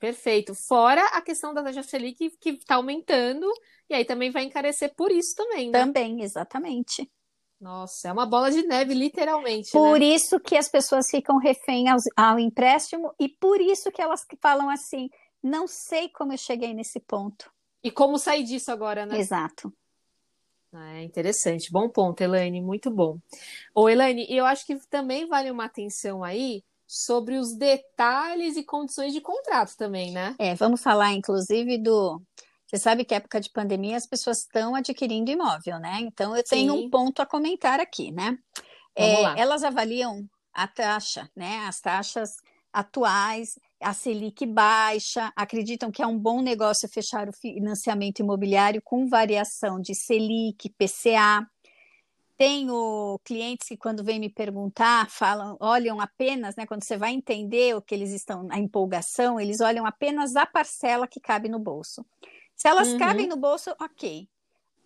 Perfeito. 0.00 0.54
Fora 0.54 1.04
a 1.08 1.20
questão 1.20 1.52
da 1.52 1.62
taxa 1.62 1.82
Selic 1.82 2.30
que 2.40 2.50
está 2.50 2.76
aumentando, 2.76 3.46
e 3.88 3.94
aí 3.94 4.04
também 4.06 4.30
vai 4.30 4.44
encarecer 4.44 4.94
por 4.96 5.12
isso 5.12 5.34
também, 5.36 5.70
né? 5.70 5.78
Também, 5.78 6.22
exatamente. 6.22 7.08
Nossa, 7.60 8.08
é 8.08 8.12
uma 8.12 8.26
bola 8.26 8.50
de 8.50 8.62
neve, 8.62 8.94
literalmente. 8.94 9.70
Por 9.70 9.98
né? 9.98 10.06
isso 10.06 10.38
que 10.40 10.56
as 10.56 10.68
pessoas 10.68 11.08
ficam 11.08 11.38
refém 11.38 11.88
ao, 11.88 11.98
ao 12.16 12.38
empréstimo 12.38 13.14
e 13.18 13.28
por 13.28 13.60
isso 13.60 13.90
que 13.90 14.02
elas 14.02 14.24
falam 14.40 14.68
assim: 14.68 15.08
não 15.42 15.66
sei 15.66 16.08
como 16.08 16.32
eu 16.32 16.38
cheguei 16.38 16.74
nesse 16.74 17.00
ponto. 17.00 17.50
E 17.82 17.90
como 17.90 18.18
sair 18.18 18.44
disso 18.44 18.70
agora, 18.70 19.06
né? 19.06 19.18
Exato. 19.18 19.72
É 20.72 21.04
interessante, 21.04 21.70
bom 21.70 21.88
ponto, 21.88 22.20
Elaine, 22.20 22.60
muito 22.60 22.90
bom. 22.90 23.18
Ô, 23.72 23.88
Elaine, 23.88 24.26
eu 24.28 24.44
acho 24.44 24.66
que 24.66 24.76
também 24.88 25.28
vale 25.28 25.48
uma 25.50 25.66
atenção 25.66 26.24
aí 26.24 26.64
sobre 26.86 27.36
os 27.36 27.54
detalhes 27.54 28.56
e 28.56 28.64
condições 28.64 29.12
de 29.12 29.20
contrato 29.20 29.76
também, 29.76 30.10
né? 30.10 30.34
É, 30.38 30.54
vamos 30.54 30.82
falar 30.82 31.12
inclusive 31.12 31.78
do 31.78 32.20
você 32.74 32.78
sabe 32.78 33.04
que 33.04 33.14
época 33.14 33.40
de 33.40 33.50
pandemia 33.50 33.96
as 33.96 34.06
pessoas 34.06 34.40
estão 34.40 34.74
adquirindo 34.74 35.30
imóvel, 35.30 35.78
né? 35.78 35.98
Então 36.00 36.36
eu 36.36 36.42
tenho 36.42 36.74
Sim. 36.74 36.86
um 36.86 36.90
ponto 36.90 37.22
a 37.22 37.26
comentar 37.26 37.78
aqui, 37.78 38.10
né? 38.10 38.36
É, 38.96 39.22
elas 39.40 39.62
avaliam 39.62 40.28
a 40.52 40.66
taxa, 40.66 41.30
né? 41.36 41.64
As 41.68 41.80
taxas 41.80 42.32
atuais, 42.72 43.56
a 43.80 43.94
Selic 43.94 44.44
baixa, 44.44 45.32
acreditam 45.36 45.92
que 45.92 46.02
é 46.02 46.06
um 46.06 46.18
bom 46.18 46.42
negócio 46.42 46.88
fechar 46.88 47.28
o 47.28 47.32
financiamento 47.32 48.18
imobiliário 48.18 48.82
com 48.82 49.08
variação 49.08 49.80
de 49.80 49.94
Selic, 49.94 50.68
PCA. 50.70 51.46
Tenho 52.36 53.20
clientes 53.22 53.68
que, 53.68 53.76
quando 53.76 54.02
vêm 54.02 54.18
me 54.18 54.28
perguntar, 54.28 55.08
falam, 55.08 55.56
olham 55.60 56.00
apenas, 56.00 56.56
né? 56.56 56.66
Quando 56.66 56.82
você 56.82 56.96
vai 56.96 57.12
entender 57.12 57.76
o 57.76 57.80
que 57.80 57.94
eles 57.94 58.10
estão, 58.10 58.48
a 58.50 58.58
empolgação, 58.58 59.38
eles 59.38 59.60
olham 59.60 59.86
apenas 59.86 60.34
a 60.34 60.44
parcela 60.44 61.06
que 61.06 61.20
cabe 61.20 61.48
no 61.48 61.60
bolso. 61.60 62.04
Se 62.64 62.68
elas 62.70 62.88
uhum. 62.88 62.98
cabem 62.98 63.26
no 63.26 63.36
bolso, 63.36 63.76
ok. 63.78 64.26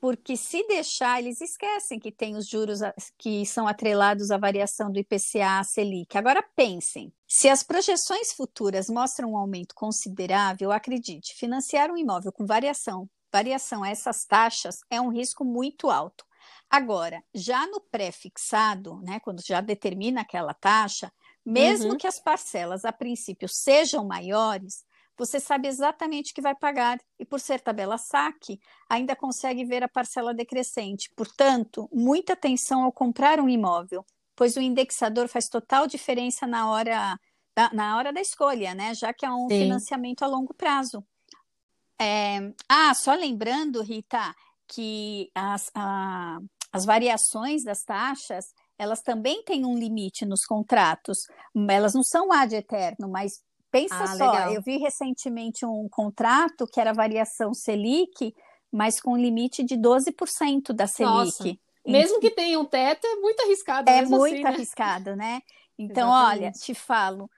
Porque 0.00 0.36
se 0.36 0.66
deixar, 0.66 1.20
eles 1.20 1.40
esquecem 1.40 2.00
que 2.00 2.10
tem 2.10 2.34
os 2.34 2.44
juros 2.44 2.80
que 3.16 3.46
são 3.46 3.68
atrelados 3.68 4.32
à 4.32 4.36
variação 4.36 4.90
do 4.90 4.98
IPCA, 4.98 5.62
Selic. 5.62 6.18
Agora 6.18 6.42
pensem, 6.56 7.12
se 7.24 7.48
as 7.48 7.62
projeções 7.62 8.32
futuras 8.32 8.88
mostram 8.88 9.30
um 9.30 9.36
aumento 9.36 9.76
considerável, 9.76 10.72
acredite, 10.72 11.36
financiar 11.36 11.88
um 11.88 11.96
imóvel 11.96 12.32
com 12.32 12.44
variação 12.44 13.08
variação 13.32 13.84
a 13.84 13.90
essas 13.90 14.24
taxas 14.24 14.80
é 14.90 15.00
um 15.00 15.10
risco 15.10 15.44
muito 15.44 15.88
alto. 15.88 16.24
Agora, 16.68 17.22
já 17.32 17.64
no 17.68 17.80
pré-fixado, 17.80 19.00
né, 19.02 19.20
quando 19.20 19.40
já 19.46 19.60
determina 19.60 20.22
aquela 20.22 20.52
taxa, 20.52 21.12
mesmo 21.46 21.92
uhum. 21.92 21.96
que 21.96 22.08
as 22.08 22.18
parcelas 22.18 22.84
a 22.84 22.92
princípio 22.92 23.48
sejam 23.48 24.04
maiores, 24.04 24.84
você 25.18 25.40
sabe 25.40 25.66
exatamente 25.66 26.30
o 26.30 26.34
que 26.34 26.40
vai 26.40 26.54
pagar 26.54 26.98
e, 27.18 27.24
por 27.24 27.40
ser 27.40 27.60
tabela 27.60 27.98
saque, 27.98 28.60
ainda 28.88 29.16
consegue 29.16 29.64
ver 29.64 29.82
a 29.82 29.88
parcela 29.88 30.32
decrescente. 30.32 31.10
Portanto, 31.16 31.88
muita 31.92 32.34
atenção 32.34 32.84
ao 32.84 32.92
comprar 32.92 33.40
um 33.40 33.48
imóvel, 33.48 34.06
pois 34.36 34.56
o 34.56 34.60
indexador 34.60 35.28
faz 35.28 35.48
total 35.48 35.86
diferença 35.86 36.46
na 36.46 36.70
hora 36.70 37.18
da, 37.56 37.70
na 37.72 37.96
hora 37.96 38.12
da 38.12 38.20
escolha, 38.20 38.74
né? 38.74 38.94
Já 38.94 39.12
que 39.12 39.26
é 39.26 39.30
um 39.30 39.48
Sim. 39.48 39.62
financiamento 39.62 40.22
a 40.22 40.28
longo 40.28 40.54
prazo. 40.54 41.04
É... 42.00 42.38
Ah, 42.68 42.94
só 42.94 43.14
lembrando, 43.14 43.82
Rita, 43.82 44.34
que 44.68 45.30
as, 45.34 45.70
a, 45.74 46.38
as 46.72 46.84
variações 46.84 47.64
das 47.64 47.82
taxas 47.82 48.54
elas 48.78 49.02
também 49.02 49.42
têm 49.42 49.66
um 49.66 49.76
limite 49.76 50.24
nos 50.24 50.44
contratos. 50.44 51.26
Elas 51.68 51.94
não 51.94 52.04
são 52.04 52.32
ad 52.32 52.54
eterno, 52.54 53.08
mas 53.08 53.42
Pensa 53.70 54.02
ah, 54.02 54.16
só, 54.16 54.30
legal. 54.30 54.54
eu 54.54 54.62
vi 54.62 54.78
recentemente 54.78 55.66
um 55.66 55.88
contrato 55.90 56.66
que 56.66 56.80
era 56.80 56.92
variação 56.92 57.52
Selic, 57.52 58.34
mas 58.72 59.00
com 59.00 59.16
limite 59.16 59.62
de 59.62 59.76
12% 59.76 60.72
da 60.72 60.86
Selic. 60.86 61.10
Nossa. 61.10 61.58
Mesmo 61.86 62.20
que 62.20 62.30
tenha 62.30 62.58
um 62.58 62.64
teto, 62.64 63.06
é 63.06 63.16
muito 63.16 63.40
arriscado. 63.40 63.90
É 63.90 64.02
muito 64.02 64.34
assim, 64.34 64.42
né? 64.42 64.48
arriscado, 64.48 65.16
né? 65.16 65.42
Então, 65.78 66.08
Exatamente. 66.08 66.42
olha, 66.42 66.52
te 66.52 66.74
falo, 66.74 67.30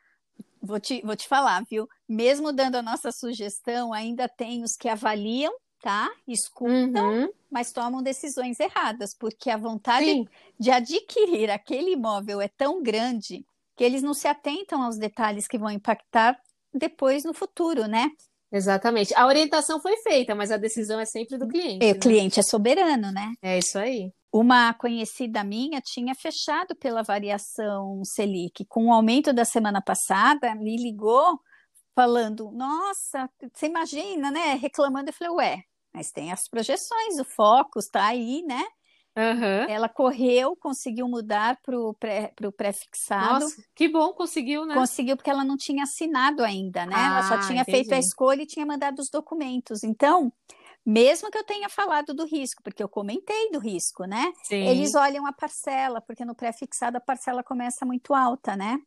vou 0.61 0.81
te, 0.81 1.01
vou 1.03 1.15
te 1.15 1.29
falar, 1.29 1.63
viu? 1.71 1.89
Mesmo 2.09 2.53
dando 2.53 2.77
a 2.77 2.83
nossa 2.83 3.13
sugestão, 3.13 3.93
ainda 3.93 4.29
tem 4.29 4.63
os 4.63 4.77
que 4.77 4.89
avaliam, 4.89 5.53
tá? 5.81 6.11
Escutam, 6.27 7.23
uhum. 7.23 7.29
mas 7.51 7.73
tomam 7.73 8.03
decisões 8.03 8.59
erradas, 8.59 9.15
porque 9.15 9.51
a 9.51 9.57
vontade 9.57 10.07
Sim. 10.07 10.27
de 10.59 10.71
adquirir 10.71 11.51
aquele 11.51 11.93
imóvel 11.93 12.41
é 12.41 12.49
tão 12.49 12.83
grande 12.83 13.45
que 13.81 13.85
eles 13.85 14.03
não 14.03 14.13
se 14.13 14.29
atentam 14.29 14.83
aos 14.83 14.99
detalhes 14.99 15.49
que 15.49 15.57
vão 15.57 15.71
impactar 15.71 16.39
depois 16.71 17.25
no 17.25 17.33
futuro, 17.33 17.89
né? 17.89 18.11
Exatamente. 18.53 19.15
A 19.15 19.27
orientação 19.27 19.81
foi 19.81 19.97
feita, 20.03 20.35
mas 20.35 20.51
a 20.51 20.59
decisão 20.59 21.01
é 21.01 21.07
sempre 21.07 21.39
do 21.39 21.49
cliente. 21.49 21.83
E 21.83 21.93
o 21.93 21.95
né? 21.95 21.99
cliente 21.99 22.39
é 22.39 22.43
soberano, 22.43 23.11
né? 23.11 23.33
É 23.41 23.57
isso 23.57 23.79
aí. 23.79 24.13
Uma 24.31 24.75
conhecida 24.75 25.43
minha 25.43 25.81
tinha 25.81 26.15
fechado 26.15 26.77
pela 26.77 27.03
variação 27.03 28.03
Selic. 28.05 28.67
Com 28.67 28.89
o 28.89 28.93
aumento 28.93 29.33
da 29.33 29.47
semana 29.47 29.81
passada, 29.81 30.55
me 30.57 30.77
ligou 30.77 31.41
falando: 31.95 32.51
Nossa, 32.51 33.31
você 33.51 33.65
imagina, 33.65 34.31
né? 34.31 34.59
Reclamando. 34.61 35.09
Eu 35.09 35.15
falei: 35.15 35.33
Ué, 35.33 35.63
mas 35.95 36.13
tem 36.13 36.31
as 36.31 36.47
projeções, 36.49 37.19
o 37.19 37.25
foco 37.25 37.79
está 37.79 38.05
aí, 38.05 38.43
né? 38.43 38.63
Uhum. 39.21 39.69
Ela 39.69 39.89
correu, 39.89 40.57
conseguiu 40.57 41.07
mudar 41.07 41.59
para 41.63 41.79
o 41.79 42.53
pré-fixado. 42.53 43.41
Nossa, 43.41 43.63
que 43.75 43.87
bom, 43.89 44.15
conseguiu, 44.15 44.65
né? 44.65 44.75
Conseguiu 44.75 45.17
porque 45.17 45.29
ela 45.29 45.45
não 45.45 45.57
tinha 45.59 45.83
assinado 45.83 46.43
ainda, 46.43 46.87
né? 46.87 46.95
Ah, 46.97 47.07
ela 47.07 47.23
só 47.25 47.35
ah, 47.35 47.41
tinha 47.41 47.63
entendi. 47.63 47.79
feito 47.79 47.95
a 47.95 47.99
escolha 47.99 48.43
e 48.43 48.47
tinha 48.47 48.65
mandado 48.65 48.99
os 49.01 49.11
documentos. 49.11 49.85
Então, 49.85 50.33
mesmo 50.85 51.31
que 51.31 51.37
eu 51.37 51.45
tenha 51.45 51.69
falado 51.69 52.15
do 52.15 52.25
risco, 52.25 52.63
porque 52.63 52.83
eu 52.83 52.89
comentei 52.89 53.51
do 53.51 53.59
risco, 53.59 54.05
né? 54.05 54.33
Sim. 54.45 54.67
Eles 54.67 54.95
olham 54.95 55.27
a 55.27 55.33
parcela, 55.33 56.01
porque 56.01 56.25
no 56.25 56.35
pré-fixado 56.35 56.97
a 56.97 57.01
parcela 57.01 57.43
começa 57.43 57.85
muito 57.85 58.15
alta, 58.15 58.57
né? 58.57 58.79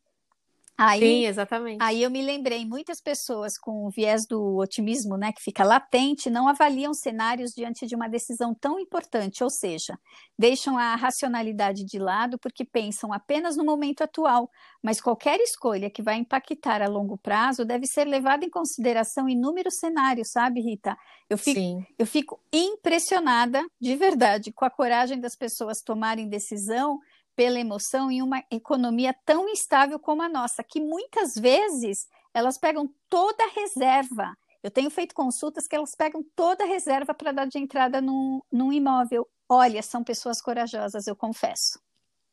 Aí, 0.76 1.00
Sim, 1.00 1.26
exatamente. 1.26 1.82
Aí 1.82 2.02
eu 2.02 2.10
me 2.10 2.22
lembrei, 2.22 2.66
muitas 2.66 3.00
pessoas 3.00 3.58
com 3.60 3.86
o 3.86 3.92
viés 3.92 4.26
do 4.26 4.58
otimismo, 4.58 5.16
né, 5.18 5.32
que 5.32 5.42
fica 5.42 5.64
latente, 5.64 6.30
não 6.32 6.48
avaliam 6.48 6.94
cenários 6.94 7.52
diante 7.52 7.86
de 7.86 7.96
uma 7.96 8.08
decisão 8.08 8.56
tão 8.56 8.80
importante, 8.80 9.44
ou 9.44 9.50
seja, 9.52 9.98
deixam 10.38 10.78
a 10.78 10.96
racionalidade 10.96 11.86
de 11.86 12.00
lado 12.00 12.40
porque 12.40 12.66
pensam 12.66 13.14
apenas 13.14 13.56
no 13.56 13.64
momento 13.64 14.02
atual, 14.04 14.50
mas 14.82 15.00
qualquer 15.00 15.40
escolha 15.42 15.92
que 15.92 16.02
vai 16.02 16.16
impactar 16.16 16.82
a 16.82 16.88
longo 16.88 17.18
prazo 17.18 17.64
deve 17.66 17.86
ser 17.86 18.06
levada 18.06 18.44
em 18.44 18.50
consideração 18.50 19.30
inúmeros 19.30 19.78
cenários, 19.78 20.32
sabe, 20.32 20.60
Rita? 20.62 20.98
Eu 21.30 21.38
fico, 21.38 21.60
Sim. 21.60 21.86
eu 22.00 22.08
fico 22.08 22.40
impressionada, 22.52 23.64
de 23.80 23.96
verdade, 23.96 24.52
com 24.52 24.66
a 24.66 24.70
coragem 24.72 25.20
das 25.20 25.36
pessoas 25.36 25.82
tomarem 25.82 26.28
decisão 26.28 27.00
pela 27.36 27.60
emoção 27.60 28.12
em 28.12 28.22
uma 28.22 28.44
economia 28.52 29.16
tão 29.26 29.50
instável 29.50 30.00
como 30.00 30.22
a 30.22 30.30
nossa, 30.30 30.64
que 30.64 30.80
muitas 30.80 31.34
vezes 31.36 32.08
elas 32.34 32.58
pegam 32.58 32.90
toda 33.10 33.44
a 33.44 33.52
reserva. 33.52 34.34
Eu 34.62 34.72
tenho 34.72 34.90
feito 34.90 35.14
consultas 35.14 35.68
que 35.68 35.76
elas 35.76 35.94
pegam 35.96 36.24
toda 36.36 36.64
a 36.64 36.68
reserva 36.68 37.14
para 37.14 37.32
dar 37.32 37.48
de 37.48 37.60
entrada 37.60 38.00
num, 38.02 38.40
num 38.52 38.72
imóvel. 38.72 39.28
Olha, 39.50 39.82
são 39.84 40.04
pessoas 40.04 40.42
corajosas, 40.42 41.06
eu 41.06 41.16
confesso. 41.16 41.80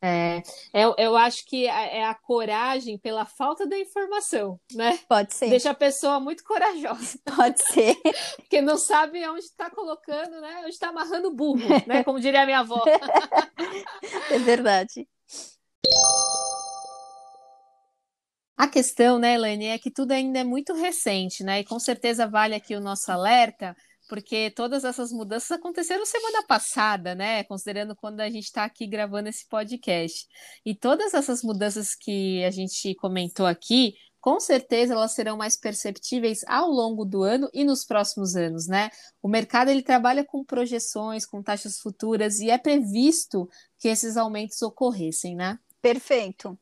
É, 0.03 0.43
eu, 0.73 0.95
eu 0.97 1.15
acho 1.15 1.45
que 1.45 1.67
é 1.67 2.05
a 2.05 2.15
coragem 2.15 2.99
pela 2.99 3.27
falta 3.27 3.67
da 3.67 3.79
informação, 3.79 4.59
né? 4.73 4.99
Pode 5.07 5.35
ser. 5.35 5.51
Deixa 5.51 5.71
a 5.71 5.75
pessoa 5.75 6.19
muito 6.19 6.43
corajosa. 6.43 7.19
Pode 7.37 7.63
ser. 7.71 7.95
Porque 8.37 8.63
não 8.63 8.79
sabe 8.79 9.27
onde 9.29 9.45
está 9.45 9.71
colocando, 9.71 10.41
né? 10.41 10.61
Onde 10.61 10.71
está 10.71 10.89
amarrando 10.89 11.29
o 11.29 11.35
burro, 11.35 11.69
né? 11.87 12.03
Como 12.03 12.19
diria 12.19 12.43
a 12.43 12.47
minha 12.47 12.61
avó. 12.61 12.83
é 14.31 14.39
verdade. 14.39 15.07
A 18.57 18.69
questão, 18.69 19.19
né, 19.19 19.35
Elaine, 19.35 19.67
é 19.67 19.79
que 19.79 19.91
tudo 19.91 20.13
ainda 20.13 20.39
é 20.39 20.45
muito 20.45 20.75
recente, 20.75 21.43
né? 21.43 21.61
E 21.61 21.65
com 21.65 21.79
certeza 21.79 22.27
vale 22.27 22.55
aqui 22.55 22.75
o 22.75 22.81
nosso 22.81 23.11
alerta 23.11 23.75
porque 24.11 24.51
todas 24.51 24.83
essas 24.83 25.13
mudanças 25.13 25.53
aconteceram 25.53 26.05
semana 26.05 26.43
passada, 26.43 27.15
né? 27.15 27.45
Considerando 27.45 27.95
quando 27.95 28.19
a 28.19 28.29
gente 28.29 28.47
está 28.47 28.65
aqui 28.65 28.85
gravando 28.85 29.29
esse 29.29 29.47
podcast. 29.47 30.27
E 30.67 30.75
todas 30.75 31.15
essas 31.15 31.45
mudanças 31.45 31.95
que 31.95 32.43
a 32.43 32.51
gente 32.51 32.93
comentou 32.97 33.47
aqui, 33.47 33.95
com 34.21 34.41
certeza 34.41 34.95
elas 34.95 35.13
serão 35.13 35.37
mais 35.37 35.57
perceptíveis 35.57 36.41
ao 36.49 36.69
longo 36.69 37.05
do 37.05 37.23
ano 37.23 37.49
e 37.55 37.63
nos 37.63 37.85
próximos 37.85 38.35
anos, 38.35 38.67
né? 38.67 38.91
O 39.23 39.29
mercado 39.29 39.71
ele 39.71 39.81
trabalha 39.81 40.25
com 40.25 40.45
projeções, 40.45 41.25
com 41.25 41.41
taxas 41.41 41.79
futuras 41.79 42.41
e 42.41 42.51
é 42.51 42.59
previsto 42.59 43.49
que 43.79 43.87
esses 43.87 44.17
aumentos 44.17 44.61
ocorressem, 44.61 45.37
né? 45.37 45.57
Perfeito. 45.81 46.59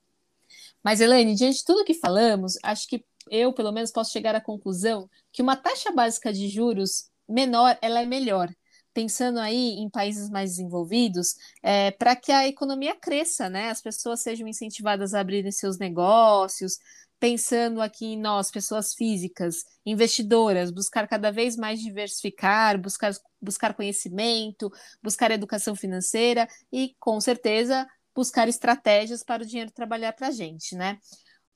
Mas 0.85 1.01
Elaine, 1.01 1.35
diante 1.35 1.61
de 1.61 1.65
tudo 1.65 1.83
que 1.83 1.95
falamos, 1.95 2.59
acho 2.63 2.87
que 2.87 3.03
eu, 3.31 3.55
pelo 3.55 3.73
menos, 3.73 3.91
posso 3.91 4.13
chegar 4.13 4.35
à 4.35 4.41
conclusão 4.41 5.09
que 5.33 5.41
uma 5.41 5.57
taxa 5.57 5.91
básica 5.91 6.31
de 6.31 6.47
juros 6.47 7.09
menor, 7.29 7.79
ela 7.83 8.01
é 8.01 8.07
melhor. 8.07 8.49
Pensando 8.95 9.39
aí 9.39 9.77
em 9.79 9.89
países 9.89 10.29
mais 10.31 10.51
desenvolvidos, 10.53 11.35
é, 11.63 11.91
para 11.93 12.17
que 12.17 12.33
a 12.33 12.49
economia 12.49 12.97
cresça, 12.97 13.49
né? 13.49 13.71
As 13.71 13.81
pessoas 13.81 14.23
sejam 14.23 14.49
incentivadas 14.49 15.15
a 15.15 15.21
abrirem 15.21 15.53
seus 15.53 15.79
negócios, 15.79 16.79
pensando 17.21 17.81
aqui 17.81 18.07
em 18.07 18.21
nós, 18.21 18.51
pessoas 18.51 18.95
físicas, 18.95 19.65
investidoras, 19.85 20.71
buscar 20.71 21.07
cada 21.09 21.31
vez 21.31 21.57
mais 21.57 21.81
diversificar, 21.81 22.79
buscar, 22.81 23.13
buscar 23.41 23.75
conhecimento, 23.75 24.71
buscar 25.03 25.31
educação 25.31 25.75
financeira 25.75 26.49
e, 26.73 26.95
com 26.99 27.21
certeza, 27.21 27.87
buscar 28.15 28.49
estratégias 28.49 29.23
para 29.23 29.43
o 29.43 29.47
dinheiro 29.47 29.71
trabalhar 29.71 30.13
para 30.13 30.29
a 30.29 30.31
gente, 30.31 30.75
né? 30.75 30.99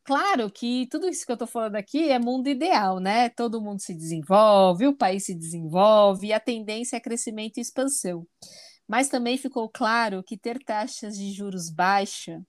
Claro 0.05 0.51
que 0.51 0.87
tudo 0.91 1.09
isso 1.09 1.25
que 1.25 1.31
eu 1.31 1.35
estou 1.35 1.47
falando 1.47 1.77
aqui 1.77 2.11
é 2.11 2.19
mundo 2.19 2.49
ideal, 2.49 2.99
né? 2.99 3.29
Todo 3.29 3.63
mundo 3.63 3.81
se 3.81 3.95
desenvolve, 3.95 4.89
o 4.89 4.97
país 4.97 5.25
se 5.25 5.35
desenvolve 5.35 6.29
e 6.29 6.33
a 6.33 6.41
tendência 6.41 6.97
é 6.97 7.01
crescimento 7.01 7.59
e 7.59 7.61
expansão. 7.61 8.27
Mas 8.89 9.09
também 9.09 9.39
ficou 9.39 9.69
claro 9.69 10.23
que 10.25 10.37
ter 10.37 10.59
taxas 10.65 11.17
de 11.17 11.33
juros 11.33 11.71
baixa 11.71 12.41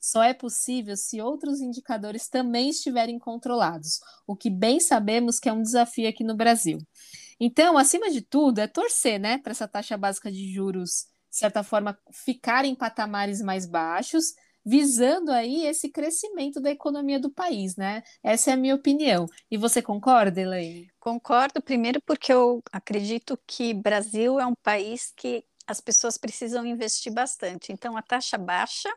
só 0.00 0.22
é 0.22 0.34
possível 0.34 0.96
se 0.96 1.20
outros 1.20 1.60
indicadores 1.60 2.28
também 2.28 2.70
estiverem 2.70 3.18
controlados, 3.18 4.00
o 4.26 4.36
que 4.36 4.50
bem 4.50 4.80
sabemos 4.80 5.40
que 5.40 5.48
é 5.48 5.52
um 5.52 5.62
desafio 5.62 6.08
aqui 6.08 6.24
no 6.24 6.36
Brasil. 6.36 6.78
Então, 7.40 7.76
acima 7.78 8.10
de 8.10 8.22
tudo, 8.22 8.60
é 8.60 8.66
torcer, 8.66 9.20
né, 9.20 9.38
para 9.38 9.52
essa 9.52 9.68
taxa 9.68 9.96
básica 9.96 10.30
de 10.30 10.52
juros, 10.52 11.06
de 11.30 11.38
certa 11.38 11.62
forma, 11.62 11.98
ficar 12.12 12.64
em 12.64 12.74
patamares 12.74 13.40
mais 13.42 13.66
baixos 13.66 14.34
visando 14.66 15.30
aí 15.30 15.64
esse 15.64 15.88
crescimento 15.88 16.60
da 16.60 16.72
economia 16.72 17.20
do 17.20 17.30
país, 17.30 17.76
né? 17.76 18.02
Essa 18.20 18.50
é 18.50 18.54
a 18.54 18.56
minha 18.56 18.74
opinião. 18.74 19.26
E 19.48 19.56
você 19.56 19.80
concorda, 19.80 20.40
Elaine? 20.40 20.90
Concordo, 20.98 21.62
primeiro 21.62 22.02
porque 22.04 22.32
eu 22.32 22.60
acredito 22.72 23.38
que 23.46 23.72
Brasil 23.72 24.40
é 24.40 24.44
um 24.46 24.56
país 24.56 25.12
que 25.16 25.44
as 25.68 25.80
pessoas 25.80 26.18
precisam 26.18 26.66
investir 26.66 27.12
bastante. 27.12 27.72
Então, 27.72 27.96
a 27.96 28.02
taxa 28.02 28.36
baixa 28.36 28.92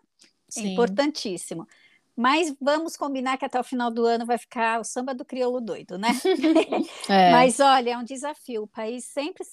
é 0.58 0.62
importantíssimo. 0.62 1.67
Mas 2.15 2.53
vamos 2.60 2.97
combinar 2.97 3.38
que 3.38 3.45
até 3.45 3.60
o 3.60 3.63
final 3.63 3.91
do 3.91 4.05
ano 4.05 4.25
vai 4.25 4.39
ficar 4.39 4.79
o 4.79 4.84
samba 4.84 5.13
do 5.13 5.23
crioulo 5.23 5.62
doido, 5.62 5.99
né? 5.99 6.10
é. 7.08 7.32
Mas 7.32 7.60
olha, 7.60 7.91
é 7.91 7.97
um 7.97 8.03
desafio. 8.03 8.63
O 8.63 8.67
país 8.67 9.05
sempre, 9.05 9.43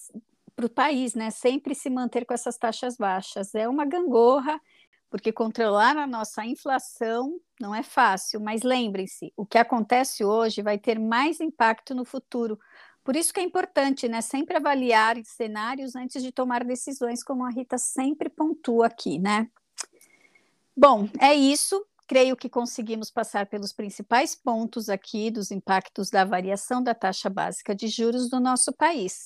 para 0.57 0.65
o 0.65 0.71
país, 0.71 1.15
né, 1.15 1.31
sempre 1.31 1.75
se 1.75 1.91
manter 1.91 2.25
com 2.25 2.33
essas 2.33 2.57
taxas 2.57 2.97
baixas. 2.97 3.55
É 3.55 3.69
uma 3.69 3.85
gangorra 3.85 4.59
porque 5.17 5.33
controlar 5.33 5.97
a 5.97 6.07
nossa 6.07 6.45
inflação 6.45 7.41
não 7.59 7.75
é 7.75 7.83
fácil, 7.83 8.39
mas 8.39 8.63
lembrem-se, 8.63 9.33
o 9.35 9.47
que 9.47 9.57
acontece 9.57 10.23
hoje 10.23 10.61
vai 10.61 10.77
ter 10.79 10.99
mais 10.99 11.41
impacto 11.41 11.95
no 11.95 12.05
futuro, 12.05 12.59
Por 13.07 13.15
isso 13.15 13.33
que 13.33 13.39
é 13.39 13.43
importante, 13.45 14.09
né, 14.09 14.21
sempre 14.21 14.57
avaliar 14.57 15.17
cenários 15.25 15.95
antes 15.95 16.25
de 16.25 16.33
tomar 16.33 16.65
decisões, 16.65 17.23
como 17.23 17.45
a 17.45 17.51
Rita 17.51 17.79
sempre 17.79 18.29
pontua 18.29 18.89
aqui, 18.89 19.17
né? 19.17 19.49
Bom, 20.77 21.09
é 21.21 21.33
isso. 21.33 21.87
Creio 22.09 22.37
que 22.37 22.49
conseguimos 22.49 23.09
passar 23.09 23.47
pelos 23.47 23.73
principais 23.73 24.35
pontos 24.35 24.89
aqui 24.89 25.31
dos 25.31 25.53
impactos 25.53 26.11
da 26.11 26.25
variação 26.25 26.83
da 26.83 26.97
taxa 26.97 27.31
básica 27.31 27.77
de 27.77 27.87
juros 27.87 28.29
do 28.29 28.41
nosso 28.41 28.73
país. 28.73 29.25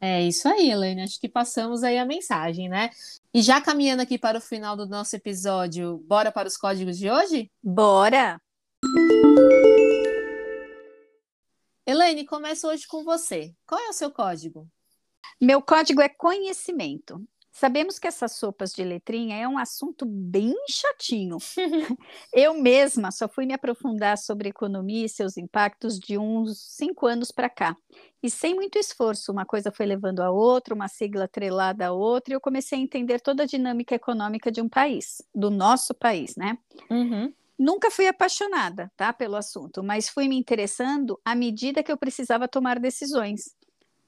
É 0.00 0.22
isso 0.22 0.48
aí, 0.48 0.70
Helene. 0.70 1.02
Acho 1.02 1.20
que 1.20 1.28
passamos 1.28 1.82
aí 1.82 1.98
a 1.98 2.06
mensagem, 2.06 2.70
né? 2.70 2.88
E 3.34 3.42
já 3.42 3.60
caminhando 3.60 4.00
aqui 4.00 4.18
para 4.18 4.38
o 4.38 4.40
final 4.40 4.74
do 4.74 4.86
nosso 4.86 5.14
episódio, 5.14 5.98
bora 6.06 6.32
para 6.32 6.48
os 6.48 6.56
códigos 6.56 6.96
de 6.96 7.10
hoje? 7.10 7.50
Bora! 7.62 8.40
Elaine, 11.86 12.24
começo 12.24 12.66
hoje 12.66 12.86
com 12.86 13.04
você. 13.04 13.54
Qual 13.66 13.78
é 13.78 13.90
o 13.90 13.92
seu 13.92 14.10
código? 14.10 14.66
Meu 15.38 15.60
código 15.60 16.00
é 16.00 16.08
conhecimento. 16.08 17.22
Sabemos 17.52 17.98
que 17.98 18.06
essas 18.06 18.36
sopas 18.36 18.72
de 18.72 18.84
letrinha 18.84 19.36
é 19.36 19.46
um 19.46 19.58
assunto 19.58 20.06
bem 20.06 20.54
chatinho. 20.68 21.36
Eu 22.32 22.54
mesma 22.54 23.10
só 23.10 23.28
fui 23.28 23.44
me 23.44 23.52
aprofundar 23.52 24.16
sobre 24.16 24.48
economia 24.48 25.04
e 25.04 25.08
seus 25.08 25.36
impactos 25.36 25.98
de 25.98 26.16
uns 26.16 26.60
cinco 26.76 27.06
anos 27.06 27.30
para 27.30 27.50
cá. 27.50 27.76
E 28.22 28.30
sem 28.30 28.54
muito 28.54 28.78
esforço, 28.78 29.32
uma 29.32 29.44
coisa 29.44 29.72
foi 29.72 29.84
levando 29.84 30.20
a 30.20 30.30
outra, 30.30 30.74
uma 30.74 30.88
sigla 30.88 31.24
atrelada 31.24 31.86
a 31.86 31.92
outra, 31.92 32.32
e 32.32 32.36
eu 32.36 32.40
comecei 32.40 32.78
a 32.78 32.82
entender 32.82 33.20
toda 33.20 33.42
a 33.42 33.46
dinâmica 33.46 33.94
econômica 33.94 34.50
de 34.50 34.60
um 34.60 34.68
país, 34.68 35.22
do 35.34 35.50
nosso 35.50 35.92
país, 35.94 36.36
né? 36.36 36.56
Uhum. 36.90 37.32
Nunca 37.58 37.90
fui 37.90 38.06
apaixonada, 38.06 38.90
tá, 38.96 39.12
pelo 39.12 39.36
assunto, 39.36 39.82
mas 39.82 40.08
fui 40.08 40.28
me 40.28 40.36
interessando 40.36 41.20
à 41.24 41.34
medida 41.34 41.82
que 41.82 41.92
eu 41.92 41.96
precisava 41.96 42.48
tomar 42.48 42.78
decisões. 42.78 43.54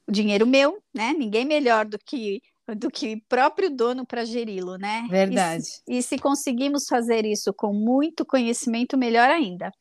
O 0.07 0.11
dinheiro 0.11 0.45
meu, 0.45 0.81
né? 0.93 1.13
Ninguém 1.13 1.45
melhor 1.45 1.85
do 1.85 1.97
que 1.97 2.41
do 2.77 2.89
que 2.89 3.21
próprio 3.27 3.69
dono 3.69 4.05
para 4.05 4.23
geri-lo, 4.23 4.77
né? 4.77 5.05
Verdade. 5.09 5.65
E, 5.87 5.97
e 5.97 6.03
se 6.03 6.17
conseguimos 6.17 6.85
fazer 6.87 7.25
isso 7.25 7.53
com 7.53 7.73
muito 7.73 8.25
conhecimento, 8.25 8.97
melhor 8.97 9.29
ainda. 9.29 9.71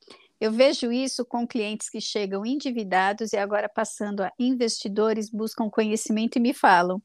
Eu 0.40 0.51
vejo 0.51 0.90
isso 0.90 1.25
com 1.25 1.47
clientes 1.47 1.88
que 1.88 2.01
chegam 2.01 2.45
endividados 2.45 3.33
e 3.33 3.37
agora 3.37 3.68
passando 3.68 4.23
a 4.23 4.33
investidores, 4.37 5.31
buscam 5.31 5.71
conhecimento 5.71 6.37
e 6.37 6.40
me 6.40 6.53
falam: 6.53 7.01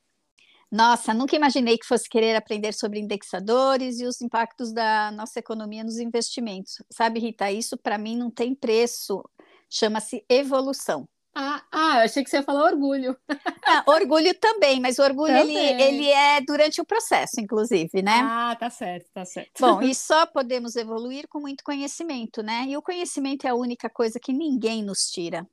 Nossa, 0.71 1.13
nunca 1.13 1.35
imaginei 1.35 1.77
que 1.77 1.85
fosse 1.85 2.09
querer 2.09 2.35
aprender 2.35 2.73
sobre 2.73 2.99
indexadores 2.99 3.99
e 3.99 4.05
os 4.05 4.19
impactos 4.21 4.73
da 4.73 5.11
nossa 5.11 5.37
economia 5.37 5.83
nos 5.83 5.99
investimentos. 5.99 6.81
Sabe, 6.91 7.19
Rita, 7.19 7.51
isso 7.51 7.77
para 7.77 7.99
mim 7.99 8.17
não 8.17 8.31
tem 8.31 8.55
preço. 8.55 9.23
Chama-se 9.69 10.25
evolução. 10.27 11.07
Ah, 11.39 11.61
ah, 11.71 11.99
eu 11.99 12.05
achei 12.05 12.23
que 12.23 12.31
você 12.31 12.37
ia 12.37 12.43
falar 12.43 12.65
orgulho. 12.65 13.15
Ah, 13.63 13.83
orgulho 13.85 14.33
também, 14.39 14.79
mas 14.79 14.97
o 14.97 15.03
orgulho 15.03 15.37
ele, 15.37 15.55
ele 15.55 16.09
é 16.09 16.41
durante 16.41 16.81
o 16.81 16.85
processo, 16.85 17.39
inclusive, 17.39 18.01
né? 18.01 18.21
Ah, 18.23 18.55
tá 18.59 18.71
certo, 18.71 19.05
tá 19.13 19.23
certo. 19.23 19.51
Bom, 19.59 19.83
e 19.83 19.93
só 19.93 20.25
podemos 20.25 20.75
evoluir 20.75 21.27
com 21.27 21.39
muito 21.39 21.63
conhecimento, 21.63 22.41
né? 22.41 22.65
E 22.67 22.75
o 22.75 22.81
conhecimento 22.81 23.45
é 23.45 23.51
a 23.51 23.55
única 23.55 23.87
coisa 23.87 24.19
que 24.19 24.33
ninguém 24.33 24.81
nos 24.81 25.11
tira. 25.11 25.45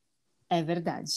É 0.49 0.62
verdade. 0.62 1.12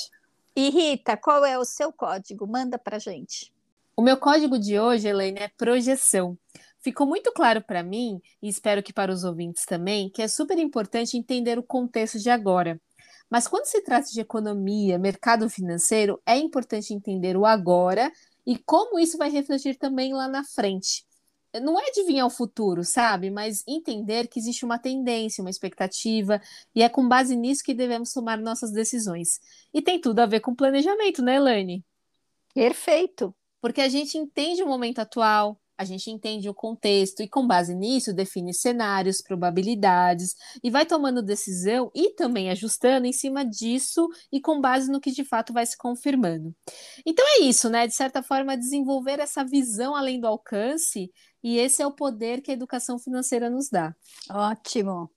E 0.54 0.70
Rita, 0.70 1.16
qual 1.16 1.46
é 1.46 1.58
o 1.58 1.64
seu 1.64 1.94
código? 1.94 2.46
Manda 2.46 2.78
pra 2.78 3.00
gente. 3.00 3.54
O 3.96 4.02
meu 4.02 4.18
código 4.18 4.60
de 4.60 4.78
hoje, 4.78 5.08
Helene, 5.08 5.40
é 5.40 5.48
projeção. 5.48 6.38
Ficou 6.82 7.08
muito 7.08 7.32
claro 7.32 7.62
para 7.62 7.84
mim, 7.84 8.20
e 8.42 8.50
espero 8.50 8.84
que 8.84 8.92
para 8.92 9.14
os 9.14 9.24
ouvintes 9.24 9.66
também, 9.66 10.10
que 10.10 10.22
é 10.22 10.28
super 10.28 10.58
importante 10.58 11.16
entender 11.16 11.58
o 11.58 11.64
contexto 11.64 12.20
de 12.20 12.30
agora. 12.30 12.78
Mas 13.30 13.48
quando 13.48 13.66
se 13.66 13.82
trata 13.82 14.08
de 14.10 14.22
economia, 14.22 14.98
mercado 14.98 15.50
financeiro, 15.50 16.22
é 16.26 16.38
importante 16.38 16.94
entender 16.94 17.36
o 17.36 17.46
agora 17.46 18.12
e 18.46 18.58
como 18.58 18.98
isso 18.98 19.18
vai 19.18 19.30
refletir 19.30 19.78
também 19.78 20.14
lá 20.14 20.28
na 20.28 20.44
frente. 20.44 21.06
Não 21.62 21.80
é 21.80 21.88
adivinhar 21.88 22.26
o 22.26 22.30
futuro, 22.30 22.84
sabe? 22.84 23.30
Mas 23.30 23.64
entender 23.68 24.28
que 24.28 24.40
existe 24.40 24.64
uma 24.64 24.78
tendência, 24.78 25.42
uma 25.42 25.50
expectativa, 25.50 26.42
e 26.74 26.82
é 26.84 26.90
com 26.90 27.08
base 27.08 27.36
nisso 27.36 27.64
que 27.64 27.74
devemos 27.74 28.14
tomar 28.14 28.38
nossas 28.38 28.72
decisões. 28.72 29.40
E 29.74 29.82
tem 29.82 30.00
tudo 30.00 30.20
a 30.20 30.26
ver 30.26 30.40
com 30.40 30.56
planejamento, 30.56 31.22
né, 31.22 31.36
Elaine? 31.36 31.84
Perfeito. 32.54 33.36
Porque 33.60 33.82
a 33.82 33.90
gente 33.90 34.18
entende 34.18 34.62
o 34.62 34.68
momento 34.68 35.00
atual, 35.00 35.60
a 35.78 35.86
gente 35.86 36.10
entende 36.10 36.50
o 36.50 36.54
contexto 36.54 37.22
e, 37.22 37.28
com 37.28 37.46
base 37.46 37.76
nisso, 37.76 38.14
define 38.14 38.54
cenários, 38.54 39.22
probabilidades 39.22 40.36
e 40.64 40.72
vai 40.72 40.86
tomando 40.86 41.22
decisão 41.22 41.92
e 41.94 42.12
também 42.12 42.50
ajustando 42.50 43.06
em 43.06 43.14
cima 43.14 43.46
disso 43.46 44.08
e 44.32 44.42
com 44.42 44.60
base 44.60 44.92
no 44.92 45.00
que 45.00 45.12
de 45.12 45.24
fato 45.24 45.54
vai 45.54 45.66
se 45.66 45.78
confirmando. 45.78 46.56
Então 47.06 47.26
é 47.38 47.44
isso, 47.44 47.70
né? 47.70 47.86
De 47.86 47.94
certa 47.94 48.24
forma, 48.24 48.58
desenvolver 48.58 49.20
essa 49.20 49.44
visão 49.44 49.96
além 49.96 50.20
do 50.20 50.28
alcance 50.28 51.12
e 51.44 51.58
esse 51.58 51.82
é 51.82 51.88
o 51.88 51.92
poder 51.92 52.42
que 52.42 52.52
a 52.52 52.54
educação 52.54 52.98
financeira 52.98 53.50
nos 53.50 53.70
dá. 53.70 53.96
Ótimo. 54.30 55.10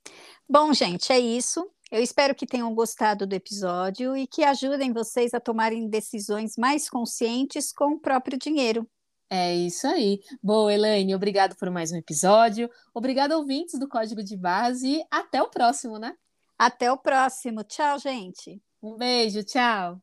Bom, 0.49 0.73
gente, 0.73 1.13
é 1.13 1.19
isso. 1.19 1.67
Eu 1.91 2.01
espero 2.01 2.37
que 2.37 2.47
tenham 2.47 2.73
gostado 2.73 3.27
do 3.27 3.35
episódio 3.35 4.17
e 4.17 4.27
que 4.27 4.45
ajudem 4.45 4.93
vocês 4.93 5.35
a 5.35 5.41
tomarem 5.41 5.89
decisões 5.89 6.57
mais 6.57 6.89
conscientes 6.89 7.73
com 7.73 7.95
o 7.95 7.99
próprio 7.99 8.39
dinheiro. 8.39 8.89
É 9.33 9.55
isso 9.55 9.87
aí. 9.87 10.21
Boa, 10.43 10.75
Elaine, 10.75 11.15
obrigado 11.15 11.55
por 11.55 11.71
mais 11.71 11.93
um 11.93 11.97
episódio. 11.97 12.69
Obrigado, 12.93 13.31
ouvintes 13.31 13.79
do 13.79 13.89
Código 13.89 14.25
de 14.25 14.37
Base. 14.37 14.97
E 14.97 15.05
até 15.09 15.41
o 15.41 15.49
próximo, 15.49 16.01
né? 16.01 16.17
Até 16.59 16.91
o 16.91 16.99
próximo. 16.99 17.63
Tchau, 17.63 17.97
gente. 18.01 18.61
Um 18.83 18.97
beijo, 18.97 19.45
tchau. 19.45 20.03